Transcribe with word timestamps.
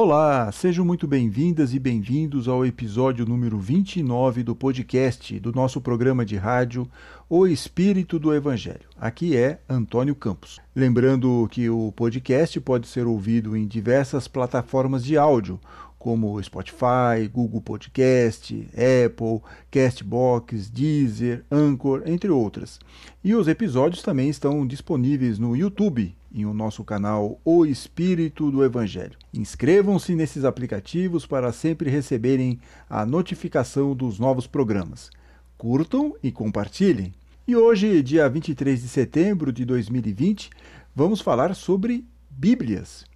Olá, 0.00 0.52
sejam 0.52 0.84
muito 0.84 1.08
bem-vindas 1.08 1.74
e 1.74 1.78
bem-vindos 1.80 2.46
ao 2.46 2.64
episódio 2.64 3.26
número 3.26 3.58
29 3.58 4.44
do 4.44 4.54
podcast 4.54 5.40
do 5.40 5.50
nosso 5.50 5.80
programa 5.80 6.24
de 6.24 6.36
rádio 6.36 6.88
O 7.28 7.48
Espírito 7.48 8.16
do 8.16 8.32
Evangelho. 8.32 8.88
Aqui 8.96 9.36
é 9.36 9.60
Antônio 9.68 10.14
Campos. 10.14 10.60
Lembrando 10.72 11.48
que 11.50 11.68
o 11.68 11.90
podcast 11.90 12.60
pode 12.60 12.86
ser 12.86 13.08
ouvido 13.08 13.56
em 13.56 13.66
diversas 13.66 14.28
plataformas 14.28 15.04
de 15.04 15.18
áudio, 15.18 15.58
como 15.98 16.40
Spotify, 16.40 17.26
Google 17.32 17.60
Podcast, 17.60 18.68
Apple, 18.74 19.42
Castbox, 19.68 20.70
Deezer, 20.70 21.44
Anchor, 21.50 22.04
entre 22.06 22.30
outras. 22.30 22.78
E 23.24 23.34
os 23.34 23.48
episódios 23.48 24.00
também 24.00 24.28
estão 24.28 24.64
disponíveis 24.64 25.40
no 25.40 25.56
YouTube, 25.56 26.14
em 26.32 26.44
o 26.44 26.54
nosso 26.54 26.84
canal 26.84 27.40
O 27.44 27.64
Espírito 27.64 28.50
do 28.50 28.64
Evangelho. 28.64 29.18
Inscrevam-se 29.32 30.14
nesses 30.14 30.44
aplicativos 30.44 31.26
para 31.26 31.52
sempre 31.52 31.90
receberem 31.90 32.60
a 32.88 33.04
notificação 33.06 33.94
dos 33.94 34.18
novos 34.18 34.46
programas. 34.46 35.10
Curtam 35.56 36.14
e 36.22 36.30
compartilhem. 36.30 37.12
E 37.46 37.56
hoje, 37.56 38.02
dia 38.02 38.28
23 38.28 38.82
de 38.82 38.88
setembro 38.88 39.52
de 39.52 39.64
2020, 39.64 40.50
vamos 40.94 41.20
falar 41.20 41.54
sobre 41.54 42.04
Bíblias. 42.30 43.06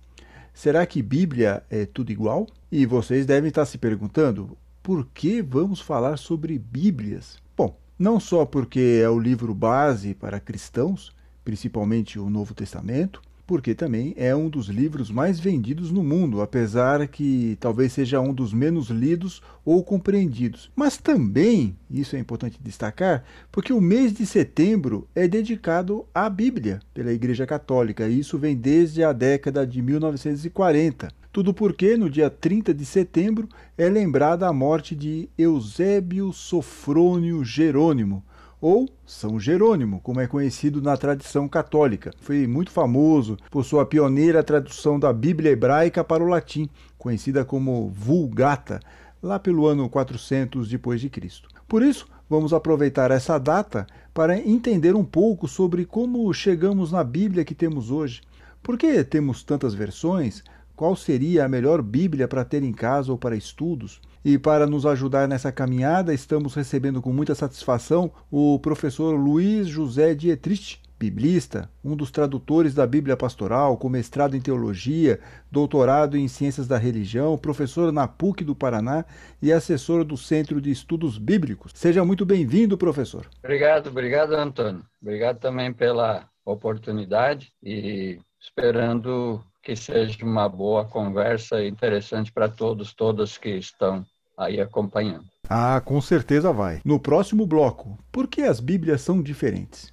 Será 0.55 0.84
que 0.87 1.03
Bíblia 1.03 1.62
é 1.70 1.87
tudo 1.87 2.12
igual? 2.12 2.47
E 2.70 2.84
vocês 2.87 3.27
devem 3.27 3.48
estar 3.48 3.65
se 3.65 3.79
perguntando: 3.79 4.56
por 4.83 5.06
que 5.15 5.41
vamos 5.42 5.81
falar 5.81 6.17
sobre 6.17 6.59
Bíblias? 6.59 7.39
Bom, 7.56 7.77
não 7.98 8.19
só 8.19 8.45
porque 8.45 9.01
é 9.03 9.09
o 9.09 9.19
livro 9.19 9.55
base 9.55 10.15
para 10.15 10.41
cristãos, 10.41 11.12
principalmente 11.45 12.19
o 12.19 12.30
Novo 12.30 12.55
Testamento, 12.55 13.20
porque 13.47 13.75
também 13.75 14.14
é 14.17 14.34
um 14.34 14.48
dos 14.48 14.69
livros 14.69 15.11
mais 15.11 15.39
vendidos 15.39 15.91
no 15.91 16.03
mundo, 16.03 16.41
apesar 16.41 17.06
que 17.08 17.56
talvez 17.61 17.92
seja 17.92 18.20
um 18.20 18.33
dos 18.33 18.53
menos 18.53 18.89
lidos 18.89 19.42
ou 19.64 19.83
compreendidos. 19.83 20.70
Mas 20.75 20.97
também, 20.97 21.77
isso 21.91 22.17
é 22.17 22.19
importante 22.19 22.58
destacar, 22.62 23.25
porque 23.50 23.72
o 23.72 23.80
mês 23.80 24.12
de 24.12 24.25
setembro 24.25 25.06
é 25.14 25.27
dedicado 25.27 26.06
à 26.14 26.30
Bíblia 26.30 26.80
pela 26.94 27.12
Igreja 27.12 27.47
Católica, 27.47 28.08
e 28.08 28.20
isso 28.20 28.39
vem 28.39 28.56
desde 28.56 29.02
a 29.02 29.12
década 29.12 29.67
de 29.67 29.83
1940. 29.83 31.08
Tudo 31.33 31.55
porque 31.55 31.97
no 31.97 32.11
dia 32.11 32.28
30 32.28 32.74
de 32.74 32.84
setembro 32.84 33.48
é 33.77 33.89
lembrada 33.89 34.47
a 34.47 34.52
morte 34.52 34.95
de 34.95 35.28
Eusébio 35.36 36.33
Sofrônio 36.33 37.42
Jerônimo, 37.42 38.22
ou 38.62 38.88
São 39.05 39.41
Jerônimo, 39.41 40.00
como 40.00 40.20
é 40.20 40.28
conhecido 40.28 40.80
na 40.80 40.96
tradição 40.96 41.48
católica. 41.48 42.12
Foi 42.20 42.46
muito 42.46 42.70
famoso 42.70 43.36
por 43.50 43.64
sua 43.64 43.84
pioneira 43.84 44.41
tradução 44.44 45.00
da 45.00 45.12
Bíblia 45.12 45.50
hebraica 45.50 46.05
para 46.05 46.22
o 46.22 46.28
latim, 46.28 46.70
conhecida 46.96 47.44
como 47.44 47.88
Vulgata, 47.88 48.78
lá 49.20 49.36
pelo 49.40 49.66
ano 49.66 49.88
400 49.88 50.68
depois 50.68 51.00
de 51.00 51.10
Cristo. 51.10 51.48
Por 51.66 51.83
isso, 51.83 52.06
vamos 52.30 52.52
aproveitar 52.52 53.10
essa 53.10 53.36
data 53.36 53.84
para 54.14 54.38
entender 54.38 54.94
um 54.94 55.05
pouco 55.05 55.48
sobre 55.48 55.84
como 55.84 56.33
chegamos 56.33 56.92
na 56.92 57.02
Bíblia 57.02 57.44
que 57.44 57.56
temos 57.56 57.90
hoje. 57.90 58.20
Por 58.62 58.78
que 58.78 59.02
temos 59.02 59.42
tantas 59.42 59.74
versões? 59.74 60.44
Qual 60.77 60.94
seria 60.94 61.44
a 61.44 61.48
melhor 61.48 61.83
Bíblia 61.83 62.28
para 62.28 62.44
ter 62.44 62.62
em 62.62 62.72
casa 62.72 63.10
ou 63.10 63.18
para 63.18 63.34
estudos? 63.34 64.00
E 64.25 64.39
para 64.39 64.69
nos 64.69 64.87
ajudar 64.87 65.27
nessa 65.27 65.51
caminhada, 65.51 66.15
estamos 66.15 66.55
recebendo 66.55 67.03
com 67.03 67.12
muita 67.12 67.34
satisfação 67.34 68.12
o 68.31 68.56
professor 68.61 69.17
Luiz 69.17 69.67
José 69.67 70.14
Dietrich, 70.14 70.81
biblista, 70.97 71.69
um 71.83 71.97
dos 71.97 72.12
tradutores 72.12 72.73
da 72.73 72.87
Bíblia 72.87 73.17
Pastoral, 73.17 73.77
com 73.77 73.89
mestrado 73.89 74.37
em 74.37 74.41
teologia, 74.41 75.19
doutorado 75.51 76.17
em 76.17 76.29
ciências 76.29 76.69
da 76.69 76.79
religião, 76.79 77.36
professor 77.36 77.91
na 77.91 78.07
PUC 78.07 78.45
do 78.45 78.55
Paraná 78.55 79.05
e 79.42 79.52
assessor 79.52 80.05
do 80.05 80.17
Centro 80.17 80.61
de 80.61 80.70
Estudos 80.70 81.19
Bíblicos. 81.19 81.73
Seja 81.75 82.05
muito 82.05 82.25
bem-vindo, 82.25 82.79
professor. 82.79 83.27
Obrigado, 83.42 83.89
obrigado, 83.89 84.35
Antônio. 84.35 84.85
Obrigado 85.02 85.41
também 85.41 85.73
pela 85.73 86.29
oportunidade 86.45 87.52
e 87.61 88.20
esperando 88.41 89.45
que 89.61 89.75
seja 89.75 90.25
uma 90.25 90.48
boa 90.48 90.85
conversa 90.85 91.64
interessante 91.64 92.33
para 92.33 92.48
todos, 92.48 92.95
todas 92.95 93.36
que 93.36 93.51
estão 93.51 94.05
aí 94.37 94.61
acompanhando. 94.61 95.25
Ah, 95.48 95.81
com 95.85 96.01
certeza 96.01 96.53
vai. 96.53 96.81
No 96.85 96.98
próximo 96.98 97.47
bloco, 97.47 97.98
por 98.11 98.27
que 98.27 98.43
as 98.43 98.61
Bíblias 98.61 99.01
são 99.01 99.23
diferentes? 99.23 99.93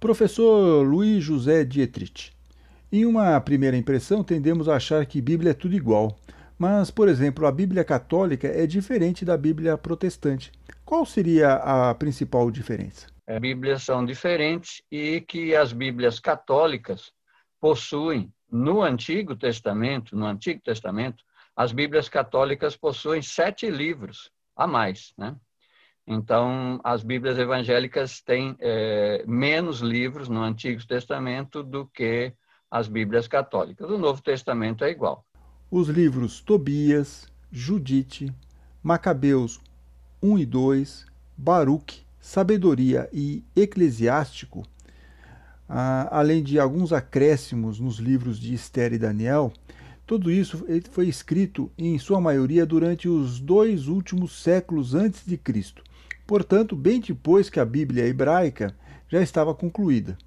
Professor 0.00 0.82
Luiz 0.82 1.22
José 1.22 1.64
Dietrich. 1.64 2.32
Em 2.90 3.06
uma 3.06 3.40
primeira 3.40 3.76
impressão, 3.76 4.24
tendemos 4.24 4.68
a 4.68 4.76
achar 4.76 5.06
que 5.06 5.20
Bíblia 5.20 5.52
é 5.52 5.54
tudo 5.54 5.74
igual. 5.74 6.18
Mas, 6.58 6.90
por 6.90 7.08
exemplo, 7.08 7.46
a 7.46 7.52
Bíblia 7.52 7.84
católica 7.84 8.48
é 8.48 8.66
diferente 8.66 9.24
da 9.24 9.36
Bíblia 9.36 9.78
protestante. 9.78 10.52
Qual 10.84 11.06
seria 11.06 11.54
a 11.54 11.94
principal 11.94 12.50
diferença? 12.50 13.06
As 13.26 13.38
Bíblias 13.38 13.82
são 13.82 14.04
diferentes 14.04 14.82
e 14.90 15.20
que 15.20 15.54
as 15.54 15.72
Bíblias 15.72 16.18
católicas 16.18 17.12
possuem 17.62 18.34
no 18.50 18.82
Antigo 18.82 19.36
Testamento, 19.36 20.16
no 20.16 20.26
Antigo 20.26 20.60
Testamento, 20.60 21.22
as 21.54 21.70
Bíblias 21.70 22.08
católicas 22.08 22.76
possuem 22.76 23.22
sete 23.22 23.70
livros 23.70 24.32
a 24.56 24.66
mais, 24.66 25.14
né? 25.16 25.36
Então, 26.04 26.80
as 26.82 27.04
Bíblias 27.04 27.38
evangélicas 27.38 28.20
têm 28.20 28.56
é, 28.58 29.24
menos 29.28 29.78
livros 29.78 30.28
no 30.28 30.42
Antigo 30.42 30.84
Testamento 30.84 31.62
do 31.62 31.86
que 31.86 32.34
as 32.68 32.88
Bíblias 32.88 33.28
católicas. 33.28 33.88
O 33.88 33.96
Novo 33.96 34.20
Testamento 34.20 34.82
é 34.82 34.90
igual. 34.90 35.24
Os 35.70 35.88
livros 35.88 36.40
Tobias, 36.40 37.32
Judite, 37.52 38.34
Macabeus 38.82 39.60
1 40.20 40.38
e 40.40 40.46
2, 40.46 41.06
Baruque, 41.36 42.00
Sabedoria 42.18 43.08
e 43.12 43.44
Eclesiástico 43.54 44.64
ah, 45.74 46.06
além 46.10 46.42
de 46.42 46.60
alguns 46.60 46.92
acréscimos 46.92 47.80
nos 47.80 47.96
livros 47.96 48.38
de 48.38 48.52
Esther 48.52 48.92
e 48.92 48.98
Daniel, 48.98 49.50
tudo 50.06 50.30
isso 50.30 50.66
foi 50.90 51.08
escrito, 51.08 51.70
em 51.78 51.98
sua 51.98 52.20
maioria, 52.20 52.66
durante 52.66 53.08
os 53.08 53.40
dois 53.40 53.88
últimos 53.88 54.42
séculos 54.42 54.94
antes 54.94 55.24
de 55.24 55.38
Cristo. 55.38 55.82
Portanto, 56.26 56.76
bem 56.76 57.00
depois 57.00 57.48
que 57.48 57.58
a 57.58 57.64
Bíblia 57.64 58.06
hebraica 58.06 58.74
já 59.08 59.22
estava 59.22 59.54
concluída. 59.54 60.18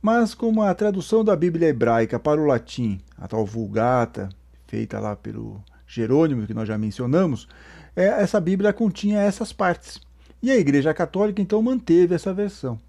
Mas 0.00 0.32
como 0.32 0.62
a 0.62 0.74
tradução 0.74 1.22
da 1.22 1.36
Bíblia 1.36 1.68
hebraica 1.68 2.18
para 2.18 2.40
o 2.40 2.46
latim, 2.46 2.98
a 3.18 3.28
tal 3.28 3.44
Vulgata, 3.44 4.30
feita 4.66 4.98
lá 4.98 5.14
pelo 5.14 5.62
Jerônimo, 5.86 6.46
que 6.46 6.54
nós 6.54 6.66
já 6.66 6.78
mencionamos, 6.78 7.46
é, 7.94 8.06
essa 8.06 8.40
Bíblia 8.40 8.72
continha 8.72 9.20
essas 9.20 9.52
partes. 9.52 10.00
E 10.42 10.50
a 10.50 10.56
Igreja 10.56 10.94
Católica 10.94 11.42
então 11.42 11.60
manteve 11.60 12.14
essa 12.14 12.32
versão 12.32 12.80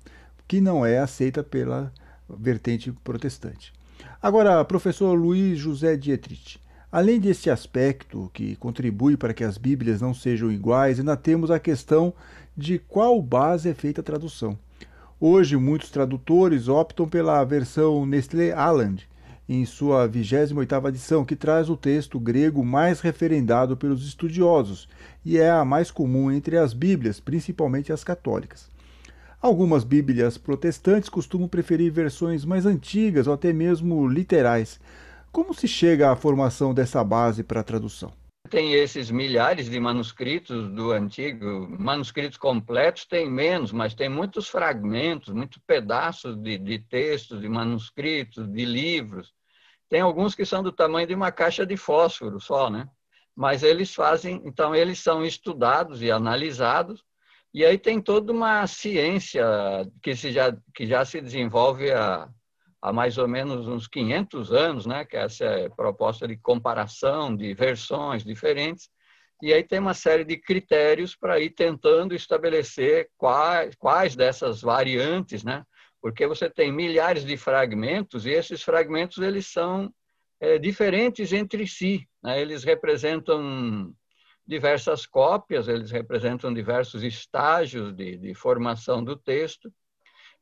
que 0.50 0.60
não 0.60 0.84
é 0.84 0.98
aceita 0.98 1.44
pela 1.44 1.94
vertente 2.28 2.92
protestante. 3.04 3.72
Agora, 4.20 4.66
professor 4.66 5.14
Luiz 5.14 5.60
José 5.60 5.96
Dietrich, 5.96 6.60
além 6.92 7.20
deste 7.20 7.52
aspecto 7.52 8.32
que 8.34 8.56
contribui 8.56 9.16
para 9.16 9.32
que 9.32 9.44
as 9.44 9.60
Bíblias 9.60 10.02
não 10.02 10.12
sejam 10.12 10.52
iguais, 10.52 10.98
ainda 10.98 11.16
temos 11.16 11.52
a 11.52 11.60
questão 11.60 12.12
de 12.58 12.80
qual 12.80 13.22
base 13.22 13.70
é 13.70 13.76
feita 13.76 14.02
a 14.02 14.04
tradução. 14.04 14.58
Hoje, 15.20 15.56
muitos 15.56 15.92
tradutores 15.92 16.68
optam 16.68 17.08
pela 17.08 17.44
versão 17.44 18.04
Nestlé 18.04 18.52
Aland, 18.52 19.08
em 19.48 19.64
sua 19.66 20.10
28ª 20.10 20.90
edição, 20.90 21.24
que 21.24 21.36
traz 21.36 21.70
o 21.70 21.78
texto 21.78 22.20
grego 22.20 22.66
mais 22.66 23.02
referendado 23.02 23.78
pelos 23.78 24.04
estudiosos 24.04 24.90
e 25.24 25.38
é 25.38 25.52
a 25.52 25.64
mais 25.64 25.92
comum 25.92 26.32
entre 26.32 26.58
as 26.58 26.74
Bíblias, 26.74 27.20
principalmente 27.20 27.94
as 27.94 28.04
católicas. 28.04 28.69
Algumas 29.42 29.86
Bíblias 29.86 30.38
protestantes 30.38 31.08
costumam 31.08 31.48
preferir 31.48 31.94
versões 31.94 32.44
mais 32.44 32.66
antigas 32.66 33.26
ou 33.26 33.34
até 33.34 33.54
mesmo 33.54 34.06
literais. 34.06 34.82
Como 35.32 35.54
se 35.54 35.66
chega 35.66 36.12
à 36.12 36.16
formação 36.16 36.74
dessa 36.74 37.02
base 37.06 37.42
para 37.42 37.62
a 37.62 37.64
tradução? 37.64 38.12
Tem 38.50 38.74
esses 38.74 39.10
milhares 39.10 39.70
de 39.70 39.80
manuscritos 39.80 40.70
do 40.72 40.92
antigo, 40.92 41.74
manuscritos 41.80 42.38
completos 42.38 43.06
tem 43.06 43.32
menos, 43.32 43.72
mas 43.72 43.94
tem 43.94 44.10
muitos 44.10 44.50
fragmentos, 44.50 45.34
muitos 45.34 45.62
pedaços 45.66 46.36
de, 46.36 46.58
de 46.58 46.80
textos, 46.80 47.40
de 47.40 47.48
manuscritos, 47.48 48.46
de 48.46 48.66
livros. 48.66 49.32
Tem 49.88 50.02
alguns 50.02 50.36
que 50.36 50.46
são 50.46 50.62
do 50.62 50.72
tamanho 50.72 51.08
de 51.08 51.16
uma 51.16 51.32
caixa 51.32 51.66
de 51.66 51.78
fósforo 51.78 52.42
só, 52.42 52.70
né? 52.70 52.90
Mas 53.34 53.64
eles 53.64 53.96
fazem, 53.96 54.42
então 54.44 54.76
eles 54.76 55.00
são 55.00 55.24
estudados 55.24 56.02
e 56.02 56.12
analisados 56.12 57.06
e 57.54 57.66
aí 57.66 57.78
tem 57.78 58.02
toda 58.02 58.32
uma 58.32 58.66
ciência 58.68 59.44
que, 60.02 60.16
se 60.16 60.32
já, 60.32 60.56
que 60.74 60.86
já 60.86 61.04
se 61.04 61.20
desenvolve 61.20 61.92
há, 61.92 62.30
há 62.82 62.94
mais 62.94 63.18
ou 63.18 63.28
menos 63.28 63.68
uns 63.68 63.88
500 63.88 64.52
anos, 64.52 64.86
né? 64.86 65.04
que 65.06 65.18
essa 65.18 65.46
é 65.46 65.70
proposta 65.70 66.28
de 66.28 66.38
comparação 66.38 67.36
de 67.36 67.54
versões 67.54 68.24
diferentes. 68.24 68.90
E 69.42 69.54
aí 69.54 69.64
tem 69.64 69.80
uma 69.80 69.94
série 69.94 70.26
de 70.26 70.38
critérios 70.38 71.16
para 71.16 71.40
ir 71.40 71.52
tentando 71.52 72.14
estabelecer 72.14 73.10
quais, 73.18 73.74
quais 73.76 74.16
dessas 74.16 74.62
variantes 74.62 75.44
né, 75.44 75.64
porque 76.02 76.26
você 76.26 76.50
tem 76.50 76.72
milhares 76.72 77.26
de 77.26 77.36
fragmentos 77.38 78.26
e 78.26 78.32
esses 78.32 78.62
fragmentos 78.64 79.18
eles 79.20 79.48
são 79.48 79.94
é, 80.40 80.58
diferentes 80.58 81.34
entre 81.34 81.68
si. 81.68 82.08
Né? 82.24 82.42
Eles 82.42 82.64
representam 82.64 83.94
diversas 84.50 85.06
cópias, 85.06 85.68
eles 85.68 85.92
representam 85.92 86.52
diversos 86.52 87.04
estágios 87.04 87.94
de, 87.94 88.18
de 88.18 88.34
formação 88.34 89.04
do 89.04 89.16
texto. 89.16 89.72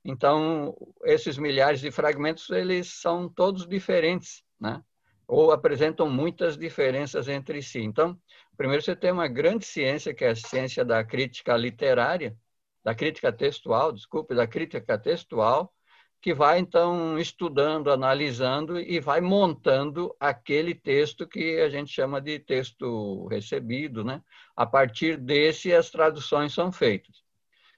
Então, 0.03 0.73
esses 1.03 1.37
milhares 1.37 1.81
de 1.81 1.91
fragmentos, 1.91 2.49
eles 2.49 2.87
são 3.01 3.27
todos 3.27 3.67
diferentes, 3.67 4.45
né? 4.57 4.81
ou 5.27 5.51
apresentam 5.51 6.09
muitas 6.09 6.57
diferenças 6.57 7.27
entre 7.27 7.61
si. 7.61 7.81
Então, 7.81 8.17
primeiro 8.55 8.81
você 8.81 8.95
tem 8.95 9.11
uma 9.11 9.27
grande 9.27 9.65
ciência, 9.65 10.13
que 10.13 10.23
é 10.23 10.29
a 10.29 10.35
ciência 10.35 10.85
da 10.85 11.03
crítica 11.03 11.57
literária, 11.57 12.33
da 12.81 12.95
crítica 12.95 13.29
textual, 13.33 13.91
desculpe, 13.91 14.33
da 14.33 14.47
crítica 14.47 14.97
textual, 14.97 15.73
que 16.21 16.33
vai 16.33 16.59
então 16.59 17.17
estudando, 17.19 17.91
analisando 17.91 18.79
e 18.79 18.99
vai 18.99 19.21
montando 19.21 20.15
aquele 20.19 20.73
texto 20.73 21.27
que 21.27 21.59
a 21.59 21.69
gente 21.69 21.91
chama 21.91 22.19
de 22.19 22.39
texto 22.39 23.27
recebido, 23.27 24.03
né? 24.03 24.21
A 24.55 24.65
partir 24.65 25.17
desse 25.17 25.73
as 25.73 25.89
traduções 25.89 26.53
são 26.53 26.71
feitas. 26.71 27.23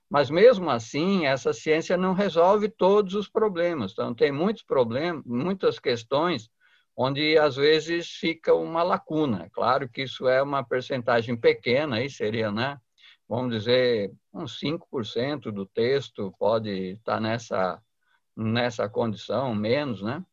Mas 0.09 0.30
mesmo 0.30 0.69
assim, 0.69 1.27
essa 1.27 1.53
ciência 1.53 1.95
não 1.95 2.13
resolve 2.13 2.69
todos 2.69 3.13
os 3.13 3.27
problemas. 3.27 3.91
Então 3.91 4.15
tem 4.15 4.31
muitos 4.31 4.63
problemas, 4.63 5.24
muitas 5.25 5.77
questões 5.77 6.50
onde 6.95 7.38
às 7.38 7.56
vezes 7.56 8.09
fica 8.09 8.53
uma 8.53 8.83
lacuna. 8.83 9.50
Claro 9.53 9.88
que 9.88 10.01
isso 10.03 10.27
é 10.27 10.42
uma 10.42 10.63
percentagem 10.63 11.38
pequena, 11.38 11.97
aí 11.97 12.09
seria, 12.09 12.51
né? 12.51 12.77
Vamos 13.27 13.56
dizer, 13.56 14.12
uns 14.33 14.59
5% 14.59 15.51
do 15.51 15.65
texto 15.65 16.33
pode 16.39 16.69
estar 16.94 17.21
nessa 17.21 17.80
nessa 18.39 18.88
condição, 18.88 19.53
menos, 19.53 20.01
né? 20.01 20.24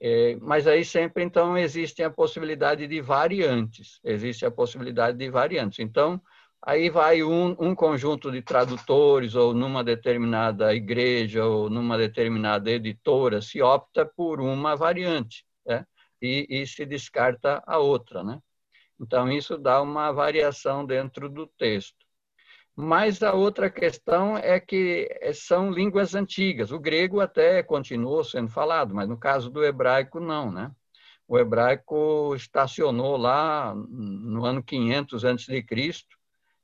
É, 0.00 0.36
mas 0.40 0.66
aí 0.66 0.84
sempre, 0.84 1.22
então, 1.22 1.58
existe 1.58 2.02
a 2.02 2.10
possibilidade 2.10 2.86
de 2.86 3.00
variantes, 3.02 4.00
existe 4.02 4.46
a 4.46 4.50
possibilidade 4.50 5.18
de 5.18 5.28
variantes. 5.28 5.78
Então, 5.80 6.20
aí 6.62 6.88
vai 6.88 7.22
um, 7.22 7.54
um 7.58 7.74
conjunto 7.74 8.30
de 8.30 8.40
tradutores, 8.40 9.34
ou 9.34 9.52
numa 9.52 9.84
determinada 9.84 10.74
igreja, 10.74 11.44
ou 11.44 11.68
numa 11.68 11.98
determinada 11.98 12.70
editora, 12.70 13.42
se 13.42 13.60
opta 13.60 14.06
por 14.06 14.40
uma 14.40 14.74
variante, 14.74 15.44
né? 15.66 15.84
e, 16.22 16.46
e 16.48 16.66
se 16.66 16.86
descarta 16.86 17.62
a 17.66 17.78
outra, 17.78 18.22
né? 18.22 18.40
Então, 19.00 19.30
isso 19.30 19.56
dá 19.56 19.80
uma 19.80 20.12
variação 20.12 20.84
dentro 20.84 21.28
do 21.28 21.46
texto. 21.46 21.99
Mas 22.80 23.22
a 23.22 23.34
outra 23.34 23.68
questão 23.68 24.38
é 24.38 24.58
que 24.58 25.06
são 25.34 25.70
línguas 25.70 26.14
antigas. 26.14 26.72
O 26.72 26.78
grego 26.78 27.20
até 27.20 27.62
continuou 27.62 28.24
sendo 28.24 28.48
falado, 28.48 28.94
mas 28.94 29.06
no 29.06 29.18
caso 29.18 29.50
do 29.50 29.62
hebraico, 29.62 30.18
não, 30.18 30.50
né? 30.50 30.72
O 31.28 31.38
hebraico 31.38 32.34
estacionou 32.34 33.18
lá 33.18 33.74
no 33.74 34.46
ano 34.46 34.62
500 34.62 35.24
a.C. 35.26 35.66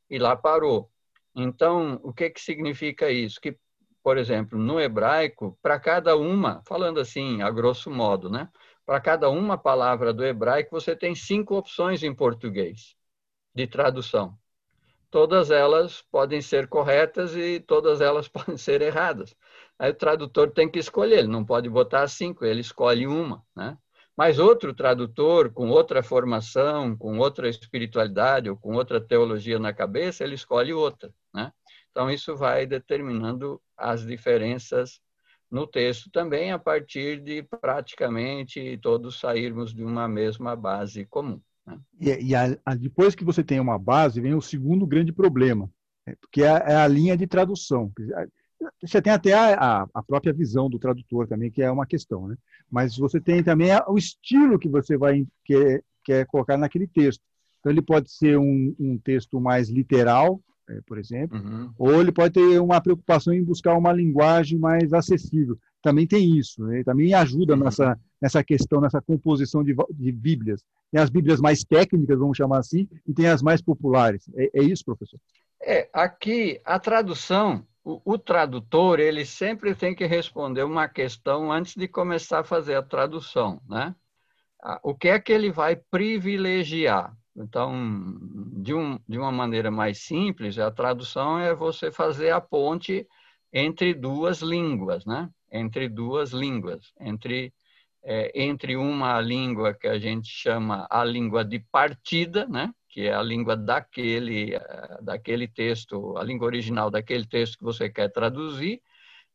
e 0.09 0.19
lá 0.19 0.35
parou. 0.35 0.91
Então, 1.35 2.01
o 2.03 2.15
que, 2.15 2.31
que 2.31 2.41
significa 2.41 3.11
isso? 3.11 3.39
Que, 3.39 3.59
por 4.03 4.17
exemplo, 4.17 4.59
no 4.59 4.81
hebraico, 4.81 5.59
para 5.61 5.79
cada 5.79 6.17
uma, 6.17 6.63
falando 6.67 6.99
assim, 6.99 7.43
a 7.43 7.51
grosso 7.51 7.91
modo, 7.91 8.31
né? 8.31 8.49
Para 8.87 9.01
cada 9.01 9.29
uma 9.29 9.59
palavra 9.59 10.15
do 10.15 10.25
hebraico, 10.25 10.71
você 10.71 10.97
tem 10.97 11.15
cinco 11.15 11.57
opções 11.57 12.03
em 12.03 12.15
português 12.15 12.97
de 13.55 13.67
tradução 13.67 14.35
todas 15.17 15.51
elas 15.51 16.03
podem 16.13 16.43
ser 16.43 16.69
corretas 16.69 17.35
e 17.35 17.59
todas 17.59 18.03
elas 18.03 18.29
podem 18.29 18.59
ser 18.59 18.83
erradas. 18.83 19.35
Aí 19.79 19.91
o 19.91 19.95
tradutor 19.95 20.51
tem 20.51 20.71
que 20.71 20.79
escolher, 20.79 21.21
ele 21.21 21.29
não 21.29 21.43
pode 21.43 21.71
botar 21.71 22.07
cinco, 22.07 22.45
ele 22.45 22.61
escolhe 22.61 23.07
uma, 23.07 23.43
né? 23.57 23.79
Mas 24.15 24.39
outro 24.39 24.75
tradutor, 24.75 25.51
com 25.55 25.71
outra 25.71 26.03
formação, 26.03 26.95
com 26.95 27.17
outra 27.17 27.49
espiritualidade 27.49 28.51
ou 28.51 28.59
com 28.59 28.75
outra 28.75 29.01
teologia 29.01 29.59
na 29.59 29.73
cabeça, 29.73 30.23
ele 30.23 30.35
escolhe 30.35 30.75
outra, 30.75 31.11
né? 31.33 31.51
Então, 31.91 32.11
isso 32.11 32.37
vai 32.37 32.67
determinando 32.67 33.59
as 33.75 34.05
diferenças 34.05 35.01
no 35.51 35.67
texto 35.67 36.11
também, 36.11 36.53
a 36.53 36.59
partir 36.59 37.23
de 37.23 37.43
praticamente 37.43 38.77
todos 38.83 39.19
sairmos 39.19 39.73
de 39.73 39.83
uma 39.83 40.07
mesma 40.07 40.55
base 40.55 41.07
comum. 41.07 41.41
E, 42.01 42.29
e 42.29 42.35
a, 42.35 42.57
a, 42.65 42.75
depois 42.75 43.15
que 43.15 43.25
você 43.25 43.43
tem 43.43 43.59
uma 43.59 43.79
base, 43.79 44.21
vem 44.21 44.35
o 44.35 44.41
segundo 44.41 44.87
grande 44.87 45.13
problema, 45.13 45.69
né? 46.07 46.15
que 46.31 46.43
é, 46.43 46.47
é, 46.47 46.77
a 46.77 46.87
linha 46.87 47.17
de 47.17 47.27
tradução. 47.27 47.93
Você 48.83 49.03
tem 49.03 49.13
até 49.13 49.33
a, 49.35 49.87
a, 49.93 50.03
própria 50.03 50.33
visão 50.33 50.71
do 50.71 50.79
tradutor 50.79 51.27
também, 51.27 51.51
que 51.51 51.63
é 51.63 51.71
uma 51.71 51.87
questão, 51.87 52.27
né? 52.29 52.37
Mas 52.71 52.97
você 52.97 53.21
tem 53.21 53.43
também 53.43 53.69
o 53.87 53.99
estilo 53.99 54.59
que 54.59 54.69
você 54.69 54.97
vai 54.97 55.27
quer, 55.45 55.83
quer 56.05 56.27
colocar 56.27 56.57
naquele 56.57 56.87
texto. 56.87 57.23
Então, 57.61 57.71
ele 57.73 57.83
pode 57.83 58.11
ser 58.11 58.39
um, 58.39 58.75
um 58.79 58.97
texto 58.97 59.41
mais 59.41 59.69
literal, 59.69 60.41
é, 60.69 60.81
por 60.87 60.99
exemplo, 60.99 61.39
uhum. 61.39 61.71
ou 61.79 62.01
ele 62.01 62.13
pode 62.13 62.35
ter 62.35 62.61
uma 62.61 62.81
preocupação 62.81 63.33
em 63.33 63.45
buscar 63.45 63.77
uma 63.77 63.93
linguagem 63.93 64.59
mais 64.59 64.93
acessível. 64.93 65.59
Também 65.83 66.07
tem 66.07 66.37
isso, 66.37 66.65
né? 66.65 66.83
também 66.85 67.13
ajuda 67.13 67.55
uhum. 67.55 67.65
nessa, 67.65 67.99
nessa 68.21 68.43
questão, 68.43 68.81
nessa 68.81 69.01
composição 69.01 69.63
de, 69.63 69.75
de 69.91 70.13
Bíblias. 70.13 70.63
Tem 70.91 71.01
as 71.01 71.11
Bíblias 71.11 71.41
mais 71.41 71.63
técnicas, 71.65 72.19
vamos 72.19 72.37
chamar 72.37 72.59
assim, 72.59 72.89
e 73.07 73.13
tem 73.13 73.27
as 73.27 73.43
mais 73.43 73.61
populares. 73.61 74.29
É, 74.35 74.61
é 74.61 74.63
isso, 74.63 74.85
professor? 74.85 75.19
É, 75.61 75.89
aqui 75.93 76.61
a 76.65 76.79
tradução, 76.79 77.67
o, 77.85 78.01
o, 78.05 78.19
tradutor, 78.19 79.01
ele 79.01 79.25
sempre 79.25 79.75
tem 79.75 79.95
que 79.95 80.07
responder 80.07 80.63
uma 80.63 80.89
questão 80.89 81.51
antes 81.53 81.75
de 81.75 81.89
começar 81.89 82.41
a 82.41 82.45
fazer 82.45 82.75
a 82.75 82.83
tradução, 82.83 83.61
né? 83.69 83.95
O 84.83 84.95
que 84.95 85.09
é 85.09 85.21
que 85.21 85.33
ele 85.33 85.53
vai 85.53 85.77
privilegiar? 85.77 87.17
Então, 87.37 88.19
de, 88.55 88.75
um, 88.75 88.99
de 89.07 89.19
uma 89.19 89.31
maneira 89.31 89.71
mais 89.71 90.03
simples, 90.05 90.59
a 90.59 90.71
tradução 90.71 91.39
é 91.39 91.55
você 91.55 91.93
fazer 91.93 92.31
a 92.31 92.41
ponte 92.41 93.07
entre 93.53 93.95
duas 93.95 94.41
línguas, 94.41 95.05
né? 95.05 95.31
Entre 95.53 95.89
duas 95.89 96.31
línguas, 96.31 96.93
entre 96.99 97.53
é, 98.07 98.31
entre 98.41 98.77
uma 98.77 99.21
língua 99.21 99.75
que 99.75 99.89
a 99.89 99.99
gente 99.99 100.29
chama 100.29 100.87
a 100.89 101.05
língua 101.05 101.45
de 101.45 101.59
partida, 101.59 102.47
né? 102.47 102.73
Que 102.89 103.09
é 103.09 103.15
a 103.15 103.21
língua 103.23 103.57
daquele 103.57 104.55
é, 104.55 104.99
daquele 105.03 105.49
texto, 105.49 106.17
a 106.17 106.23
língua 106.23 106.47
original 106.47 106.89
daquele 106.91 107.27
texto 107.27 107.59
que 107.59 107.65
você 107.65 107.91
quer 107.91 108.09
traduzir, 108.13 108.81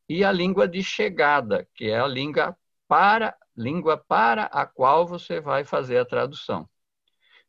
e 0.07 0.23
a 0.23 0.31
língua 0.31 0.67
de 0.67 0.81
chegada, 0.83 1.67
que 1.75 1.89
é 1.89 1.99
a 1.99 2.07
língua 2.07 2.57
para 2.87 3.35
língua 3.57 3.97
para 3.97 4.45
a 4.45 4.65
qual 4.65 5.05
você 5.05 5.41
vai 5.41 5.65
fazer 5.65 5.97
a 5.97 6.05
tradução. 6.05 6.67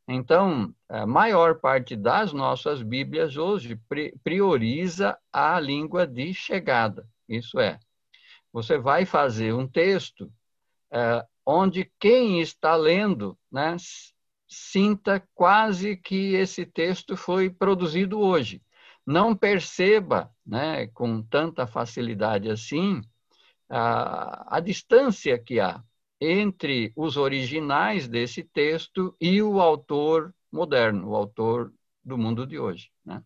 Então, 0.09 0.75
a 0.89 1.07
maior 1.07 1.61
parte 1.61 1.95
das 1.97 2.33
nossas 2.33 2.83
Bíblias 2.83 3.37
hoje 3.37 3.81
prioriza 4.25 5.17
a 5.33 5.61
língua 5.61 6.07
de 6.07 6.35
chegada. 6.35 7.07
Isso 7.29 7.61
é, 7.61 7.79
você 8.53 8.77
vai 8.79 9.07
fazer 9.07 9.55
um 9.55 9.67
texto 9.67 10.31
é, 10.93 11.25
onde 11.47 11.91
quem 11.99 12.41
está 12.41 12.77
lendo 12.77 13.39
né, 13.51 13.77
sinta 14.47 15.27
quase 15.35 15.97
que 15.97 16.35
esse 16.35 16.67
texto 16.67 17.17
foi 17.17 17.49
produzido 17.51 18.21
hoje. 18.21 18.63
Não 19.07 19.35
perceba 19.35 20.31
né, 20.47 20.87
com 20.89 21.23
tanta 21.23 21.67
facilidade 21.67 22.51
assim 22.51 23.03
a, 23.69 24.59
a 24.59 24.61
distância 24.61 25.39
que 25.39 25.59
há 25.59 25.83
entre 26.21 26.93
os 26.95 27.17
originais 27.17 28.07
desse 28.07 28.45
texto 28.45 29.17
e 29.21 29.43
o 29.43 29.61
autor 29.61 30.33
moderno, 30.53 31.09
o 31.09 31.17
autor 31.17 31.73
do 32.05 32.17
mundo 32.19 32.47
de 32.47 32.59
hoje. 32.59 32.91
Né? 33.05 33.23